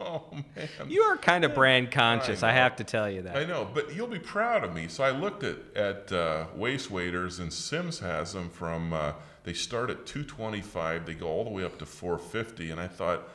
Oh 0.00 0.28
man. 0.32 0.88
you 0.88 1.02
are 1.02 1.16
kind 1.18 1.44
of 1.44 1.54
brand 1.54 1.90
conscious. 1.90 2.42
I, 2.42 2.50
know. 2.50 2.60
have 2.60 2.76
to 2.76 2.84
tell 2.84 3.10
you 3.10 3.22
that. 3.22 3.36
I 3.36 3.44
know, 3.44 3.68
but 3.72 3.94
you'll 3.94 4.06
be 4.06 4.18
proud 4.18 4.64
of 4.64 4.74
me. 4.74 4.88
So 4.88 5.04
I 5.04 5.10
looked 5.10 5.44
at 5.44 5.56
at 5.76 6.10
uh, 6.12 6.46
waist 6.54 6.90
waders, 6.90 7.38
and 7.38 7.52
Simms 7.52 7.98
has 8.00 8.32
them 8.32 8.48
from. 8.48 8.92
Uh, 8.92 9.12
they 9.44 9.52
start 9.52 9.90
at 9.90 10.06
225. 10.06 11.06
They 11.06 11.14
go 11.14 11.28
all 11.28 11.44
the 11.44 11.50
way 11.50 11.64
up 11.64 11.78
to 11.78 11.86
450, 11.86 12.70
and 12.72 12.80
I 12.80 12.88
thought, 12.88 13.28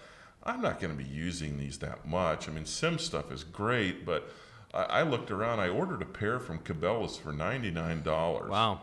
I'm 0.44 0.62
not 0.62 0.80
going 0.80 0.96
to 0.98 1.04
be 1.04 1.10
using 1.10 1.58
these 1.58 1.78
that 1.80 2.08
much. 2.08 2.50
I 2.50 2.52
mean, 2.52 2.66
Sim 2.66 2.98
stuff 2.98 3.32
is 3.32 3.44
great, 3.44 4.06
but 4.06 4.32
I, 4.74 4.84
I 4.84 5.02
looked 5.04 5.32
around. 5.32 5.60
I 5.60 5.70
ordered 5.70 6.02
a 6.02 6.06
pair 6.06 6.40
from 6.40 6.60
Cabela's 6.60 7.18
for 7.18 7.32
$99. 7.32 8.48
Wow. 8.48 8.82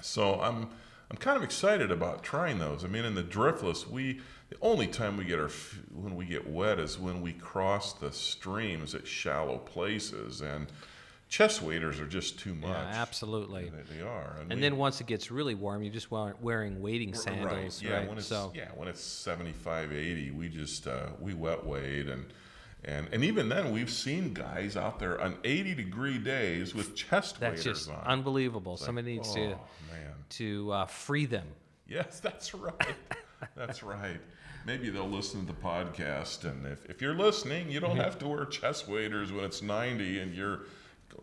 So 0.00 0.40
I'm 0.40 0.68
I'm 1.10 1.18
kind 1.18 1.36
of 1.36 1.42
excited 1.42 1.90
about 1.90 2.22
trying 2.22 2.58
those. 2.58 2.84
I 2.84 2.88
mean, 2.88 3.04
in 3.04 3.14
the 3.14 3.22
driftless, 3.22 3.86
we 3.86 4.20
the 4.48 4.56
only 4.62 4.86
time 4.86 5.16
we 5.16 5.24
get 5.24 5.38
our 5.38 5.50
when 5.94 6.16
we 6.16 6.24
get 6.24 6.48
wet 6.48 6.78
is 6.78 6.98
when 6.98 7.20
we 7.20 7.34
cross 7.34 7.92
the 7.92 8.12
streams 8.12 8.94
at 8.94 9.06
shallow 9.06 9.58
places, 9.58 10.40
and 10.40 10.68
chest 11.32 11.62
waders 11.62 11.98
are 11.98 12.06
just 12.06 12.38
too 12.38 12.54
much. 12.54 12.68
Yeah, 12.68 12.92
absolutely. 13.00 13.72
They, 13.88 13.96
they 13.96 14.02
are. 14.02 14.36
And 14.40 14.50
we- 14.50 14.60
then 14.60 14.76
once 14.76 15.00
it 15.00 15.06
gets 15.06 15.30
really 15.30 15.54
warm, 15.54 15.82
you're 15.82 15.92
just 15.92 16.10
wearing 16.10 16.82
wading 16.82 17.14
sandals, 17.14 17.82
right? 17.82 17.82
Yeah, 17.82 18.06
when 18.06 18.18
it's 18.18 18.26
so 18.26 18.52
yeah 18.54 18.68
when 18.74 18.86
it's 18.86 19.02
75, 19.02 19.92
80, 19.92 20.30
we 20.32 20.48
just 20.48 20.86
uh, 20.86 21.06
we 21.18 21.34
wet 21.34 21.66
wade 21.66 22.08
and. 22.08 22.26
And, 22.84 23.06
and 23.12 23.22
even 23.22 23.48
then, 23.48 23.70
we've 23.70 23.88
seen 23.88 24.34
guys 24.34 24.76
out 24.76 24.98
there 24.98 25.20
on 25.20 25.36
80 25.44 25.76
degree 25.76 26.18
days 26.18 26.74
with 26.74 26.96
chest 26.96 27.38
that's 27.38 27.64
waders 27.64 27.86
just 27.86 27.90
on. 27.90 28.04
unbelievable. 28.04 28.76
Somebody 28.76 29.12
needs 29.12 29.28
oh, 29.30 29.34
to 29.34 29.40
man. 29.40 30.14
to 30.30 30.72
uh, 30.72 30.86
free 30.86 31.24
them. 31.24 31.46
Yes, 31.86 32.18
that's 32.24 32.52
right. 32.54 32.74
that's 33.54 33.84
right. 33.84 34.20
Maybe 34.66 34.90
they'll 34.90 35.08
listen 35.08 35.42
to 35.42 35.46
the 35.46 35.60
podcast, 35.60 36.42
and 36.42 36.66
if, 36.66 36.84
if 36.86 37.00
you're 37.00 37.14
listening, 37.14 37.70
you 37.70 37.78
don't 37.78 37.98
have 37.98 38.18
to 38.18 38.26
wear 38.26 38.46
chest 38.46 38.88
waders 38.88 39.30
when 39.30 39.44
it's 39.44 39.62
90 39.62 40.18
and 40.18 40.34
you're 40.34 40.62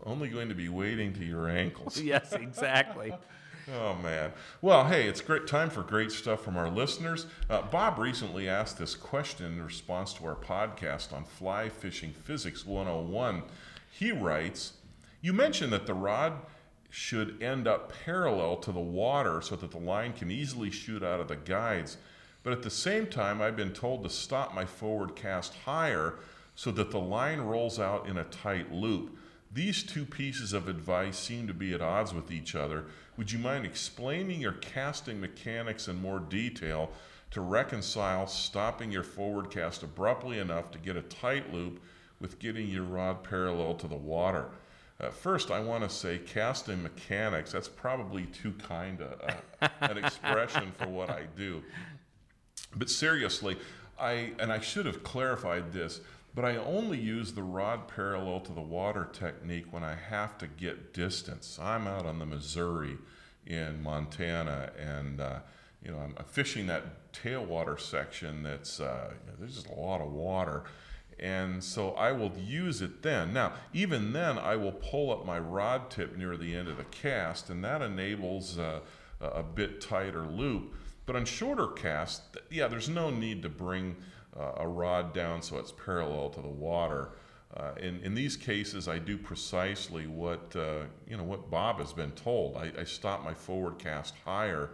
only 0.04 0.28
going 0.28 0.48
to 0.48 0.54
be 0.54 0.68
wading 0.68 1.14
to 1.14 1.24
your 1.24 1.48
ankles. 1.48 2.00
yes, 2.02 2.32
exactly. 2.32 3.12
Oh, 3.72 3.94
man. 4.02 4.32
Well, 4.62 4.88
hey, 4.88 5.06
it's 5.06 5.20
great 5.20 5.46
time 5.46 5.70
for 5.70 5.82
great 5.82 6.10
stuff 6.10 6.42
from 6.42 6.56
our 6.56 6.68
listeners. 6.68 7.26
Uh, 7.48 7.62
Bob 7.62 7.98
recently 7.98 8.48
asked 8.48 8.78
this 8.78 8.96
question 8.96 9.46
in 9.46 9.62
response 9.62 10.12
to 10.14 10.26
our 10.26 10.34
podcast 10.34 11.12
on 11.12 11.22
fly 11.24 11.68
fishing 11.68 12.12
physics 12.12 12.66
101. 12.66 13.44
He 13.88 14.10
writes 14.10 14.72
You 15.20 15.32
mentioned 15.32 15.72
that 15.72 15.86
the 15.86 15.94
rod 15.94 16.32
should 16.88 17.40
end 17.40 17.68
up 17.68 17.92
parallel 18.04 18.56
to 18.56 18.72
the 18.72 18.80
water 18.80 19.40
so 19.40 19.54
that 19.56 19.70
the 19.70 19.78
line 19.78 20.12
can 20.14 20.30
easily 20.30 20.70
shoot 20.70 21.04
out 21.04 21.20
of 21.20 21.28
the 21.28 21.36
guides. 21.36 21.96
But 22.42 22.52
at 22.52 22.62
the 22.62 22.70
same 22.70 23.06
time, 23.06 23.40
I've 23.40 23.56
been 23.56 23.72
told 23.72 24.02
to 24.02 24.10
stop 24.10 24.54
my 24.54 24.64
forward 24.64 25.14
cast 25.14 25.54
higher 25.64 26.14
so 26.56 26.70
that 26.72 26.90
the 26.90 27.00
line 27.00 27.40
rolls 27.40 27.78
out 27.78 28.08
in 28.08 28.18
a 28.18 28.24
tight 28.24 28.72
loop. 28.72 29.16
These 29.52 29.82
two 29.82 30.04
pieces 30.04 30.52
of 30.52 30.68
advice 30.68 31.18
seem 31.18 31.48
to 31.48 31.54
be 31.54 31.74
at 31.74 31.80
odds 31.80 32.14
with 32.14 32.30
each 32.30 32.54
other. 32.54 32.84
Would 33.16 33.32
you 33.32 33.38
mind 33.38 33.66
explaining 33.66 34.40
your 34.40 34.52
casting 34.52 35.20
mechanics 35.20 35.88
in 35.88 36.00
more 36.00 36.20
detail 36.20 36.90
to 37.32 37.40
reconcile 37.40 38.26
stopping 38.26 38.92
your 38.92 39.02
forward 39.02 39.50
cast 39.50 39.82
abruptly 39.82 40.38
enough 40.38 40.70
to 40.70 40.78
get 40.78 40.96
a 40.96 41.02
tight 41.02 41.52
loop 41.52 41.80
with 42.20 42.38
getting 42.38 42.68
your 42.68 42.84
rod 42.84 43.24
parallel 43.24 43.74
to 43.74 43.88
the 43.88 43.96
water? 43.96 44.50
Uh, 45.00 45.10
first, 45.10 45.50
I 45.50 45.60
want 45.60 45.82
to 45.82 45.88
say 45.88 46.18
casting 46.18 46.82
mechanics, 46.82 47.52
that's 47.52 47.68
probably 47.68 48.26
too 48.26 48.52
kind 48.52 49.00
of 49.00 49.20
a, 49.62 49.70
an 49.80 49.98
expression 49.98 50.72
for 50.78 50.88
what 50.88 51.10
I 51.10 51.22
do. 51.36 51.62
But 52.76 52.90
seriously, 52.90 53.56
I 53.98 54.32
and 54.38 54.52
I 54.52 54.60
should 54.60 54.86
have 54.86 55.02
clarified 55.02 55.72
this, 55.72 56.00
but 56.34 56.44
I 56.44 56.56
only 56.56 56.98
use 56.98 57.32
the 57.32 57.42
rod 57.42 57.88
parallel 57.88 58.40
to 58.40 58.52
the 58.52 58.60
water 58.60 59.08
technique 59.12 59.72
when 59.72 59.82
I 59.82 59.94
have 59.94 60.38
to 60.38 60.46
get 60.46 60.94
distance. 60.94 61.58
I'm 61.60 61.86
out 61.86 62.06
on 62.06 62.18
the 62.18 62.26
Missouri 62.26 62.98
in 63.46 63.82
Montana, 63.82 64.70
and 64.78 65.20
uh, 65.20 65.38
you 65.84 65.90
know 65.90 65.98
I'm, 65.98 66.14
fishing 66.26 66.66
that 66.68 67.12
tailwater 67.12 67.80
section. 67.80 68.42
That's 68.42 68.80
uh, 68.80 69.10
you 69.10 69.32
know, 69.32 69.38
there's 69.38 69.56
just 69.56 69.68
a 69.68 69.74
lot 69.74 70.00
of 70.00 70.12
water, 70.12 70.64
and 71.18 71.62
so 71.62 71.90
I 71.92 72.12
will 72.12 72.32
use 72.38 72.80
it 72.80 73.02
then. 73.02 73.32
Now, 73.32 73.54
even 73.72 74.12
then, 74.12 74.38
I 74.38 74.56
will 74.56 74.72
pull 74.72 75.12
up 75.12 75.26
my 75.26 75.38
rod 75.38 75.90
tip 75.90 76.16
near 76.16 76.36
the 76.36 76.54
end 76.54 76.68
of 76.68 76.76
the 76.76 76.84
cast, 76.84 77.50
and 77.50 77.64
that 77.64 77.82
enables 77.82 78.58
uh, 78.58 78.80
a 79.20 79.42
bit 79.42 79.80
tighter 79.80 80.26
loop. 80.26 80.74
But 81.06 81.16
on 81.16 81.24
shorter 81.24 81.66
casts, 81.66 82.22
yeah, 82.50 82.68
there's 82.68 82.88
no 82.88 83.10
need 83.10 83.42
to 83.42 83.48
bring 83.48 83.96
a 84.56 84.66
rod 84.66 85.12
down 85.12 85.42
so 85.42 85.58
it's 85.58 85.72
parallel 85.72 86.30
to 86.30 86.40
the 86.40 86.48
water. 86.48 87.10
Uh, 87.56 87.72
in, 87.80 87.98
in 88.00 88.14
these 88.14 88.36
cases, 88.36 88.86
I 88.86 88.98
do 88.98 89.18
precisely 89.18 90.06
what 90.06 90.54
uh, 90.54 90.82
you 91.08 91.16
know 91.16 91.24
what 91.24 91.50
Bob 91.50 91.78
has 91.80 91.92
been 91.92 92.12
told. 92.12 92.56
I, 92.56 92.70
I 92.78 92.84
stop 92.84 93.24
my 93.24 93.34
forward 93.34 93.78
cast 93.78 94.14
higher 94.24 94.70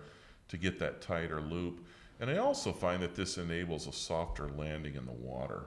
to 0.48 0.56
get 0.56 0.78
that 0.78 1.00
tighter 1.00 1.40
loop, 1.40 1.86
and 2.20 2.30
I 2.30 2.36
also 2.36 2.72
find 2.72 3.02
that 3.02 3.14
this 3.14 3.38
enables 3.38 3.86
a 3.86 3.92
softer 3.92 4.48
landing 4.50 4.94
in 4.94 5.06
the 5.06 5.12
water. 5.12 5.66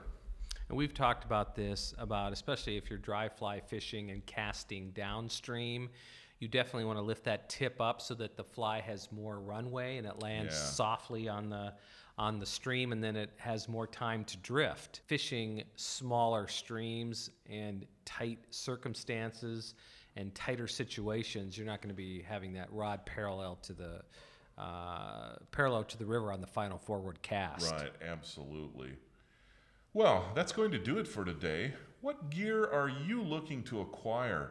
And 0.68 0.78
we've 0.78 0.94
talked 0.94 1.24
about 1.24 1.56
this 1.56 1.94
about 1.98 2.32
especially 2.32 2.76
if 2.76 2.88
you're 2.88 2.98
dry 3.00 3.28
fly 3.28 3.58
fishing 3.58 4.12
and 4.12 4.24
casting 4.24 4.90
downstream, 4.92 5.90
you 6.40 6.48
definitely 6.48 6.86
want 6.86 6.98
to 6.98 7.02
lift 7.02 7.24
that 7.24 7.48
tip 7.48 7.80
up 7.80 8.00
so 8.00 8.14
that 8.14 8.36
the 8.36 8.42
fly 8.42 8.80
has 8.80 9.12
more 9.12 9.38
runway 9.38 9.98
and 9.98 10.06
it 10.06 10.20
lands 10.20 10.54
Yeah. 10.54 10.60
softly 10.60 11.28
on 11.28 11.50
the 11.50 11.74
on 12.18 12.38
the 12.38 12.44
stream 12.44 12.92
and 12.92 13.02
then 13.02 13.16
it 13.16 13.30
has 13.38 13.66
more 13.66 13.86
time 13.86 14.24
to 14.26 14.36
drift. 14.38 15.00
Fishing 15.06 15.62
smaller 15.76 16.46
streams 16.48 17.30
and 17.48 17.86
tight 18.04 18.38
circumstances 18.50 19.74
and 20.16 20.34
tighter 20.34 20.66
situations, 20.66 21.56
you're 21.56 21.66
not 21.66 21.80
going 21.80 21.88
to 21.88 21.96
be 21.96 22.20
having 22.20 22.52
that 22.54 22.70
rod 22.72 23.06
parallel 23.06 23.56
to 23.62 23.72
the 23.72 24.02
uh, 24.58 25.36
parallel 25.50 25.84
to 25.84 25.96
the 25.96 26.04
river 26.04 26.30
on 26.30 26.42
the 26.42 26.46
final 26.46 26.76
forward 26.76 27.22
cast. 27.22 27.70
Right, 27.72 27.92
absolutely. 28.06 28.96
Well, 29.94 30.30
that's 30.34 30.52
going 30.52 30.72
to 30.72 30.78
do 30.78 30.98
it 30.98 31.08
for 31.08 31.24
today. 31.24 31.72
What 32.02 32.30
gear 32.30 32.64
are 32.70 32.88
you 32.88 33.22
looking 33.22 33.62
to 33.64 33.80
acquire? 33.80 34.50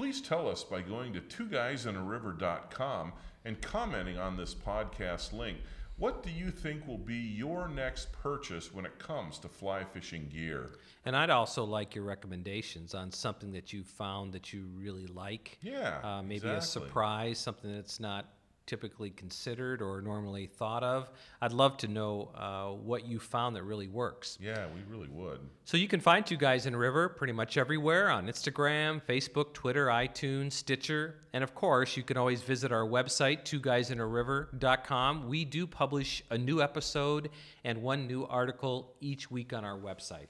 Please 0.00 0.22
tell 0.22 0.48
us 0.48 0.64
by 0.64 0.80
going 0.80 1.12
to 1.12 1.20
two 1.20 1.44
guysinaRiver.com 1.44 3.12
and 3.44 3.60
commenting 3.60 4.16
on 4.16 4.34
this 4.34 4.54
podcast 4.54 5.34
link. 5.34 5.58
What 5.98 6.22
do 6.22 6.30
you 6.30 6.50
think 6.50 6.88
will 6.88 6.96
be 6.96 7.18
your 7.18 7.68
next 7.68 8.10
purchase 8.10 8.72
when 8.72 8.86
it 8.86 8.98
comes 8.98 9.38
to 9.40 9.48
fly 9.50 9.84
fishing 9.84 10.30
gear? 10.32 10.70
And 11.04 11.14
I'd 11.14 11.28
also 11.28 11.64
like 11.64 11.94
your 11.94 12.04
recommendations 12.04 12.94
on 12.94 13.12
something 13.12 13.52
that 13.52 13.74
you 13.74 13.84
found 13.84 14.32
that 14.32 14.54
you 14.54 14.64
really 14.74 15.06
like. 15.06 15.58
Yeah, 15.60 16.00
Uh, 16.02 16.22
maybe 16.22 16.48
a 16.48 16.62
surprise, 16.62 17.38
something 17.38 17.70
that's 17.70 18.00
not 18.00 18.24
typically 18.66 19.10
considered 19.10 19.82
or 19.82 20.00
normally 20.00 20.46
thought 20.46 20.82
of. 20.82 21.10
I'd 21.40 21.52
love 21.52 21.76
to 21.78 21.88
know 21.88 22.30
uh, 22.34 22.68
what 22.68 23.06
you 23.06 23.18
found 23.18 23.56
that 23.56 23.64
really 23.64 23.88
works. 23.88 24.38
Yeah, 24.40 24.66
we 24.74 24.82
really 24.88 25.08
would. 25.08 25.40
So 25.64 25.76
you 25.76 25.88
can 25.88 26.00
find 26.00 26.24
Two 26.24 26.36
Guys 26.36 26.66
in 26.66 26.74
a 26.74 26.78
River 26.78 27.08
pretty 27.08 27.32
much 27.32 27.56
everywhere 27.56 28.10
on 28.10 28.26
Instagram, 28.26 29.02
Facebook, 29.02 29.52
Twitter, 29.54 29.86
iTunes, 29.86 30.52
Stitcher, 30.52 31.16
and 31.32 31.44
of 31.44 31.54
course, 31.54 31.96
you 31.96 32.02
can 32.02 32.16
always 32.16 32.42
visit 32.42 32.72
our 32.72 32.84
website, 32.86 33.42
twoguysinaRiver.com. 33.44 35.28
We 35.28 35.44
do 35.44 35.66
publish 35.66 36.22
a 36.30 36.38
new 36.38 36.62
episode 36.62 37.30
and 37.64 37.82
one 37.82 38.06
new 38.06 38.24
article 38.24 38.94
each 39.00 39.30
week 39.30 39.52
on 39.52 39.64
our 39.64 39.78
website. 39.78 40.26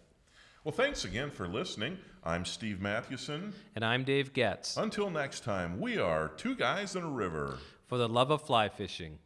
Well, 0.62 0.72
thanks 0.72 1.06
again 1.06 1.30
for 1.30 1.48
listening. 1.48 1.96
I'm 2.22 2.44
Steve 2.44 2.82
Mathewson. 2.82 3.54
And 3.74 3.82
I'm 3.82 4.04
Dave 4.04 4.34
Getz. 4.34 4.76
Until 4.76 5.08
next 5.08 5.42
time, 5.42 5.80
we 5.80 5.96
are 5.96 6.28
Two 6.36 6.54
Guys 6.54 6.96
in 6.96 7.02
a 7.02 7.08
River. 7.08 7.56
For 7.90 7.98
the 7.98 8.08
love 8.08 8.30
of 8.30 8.42
fly 8.42 8.68
fishing. 8.68 9.18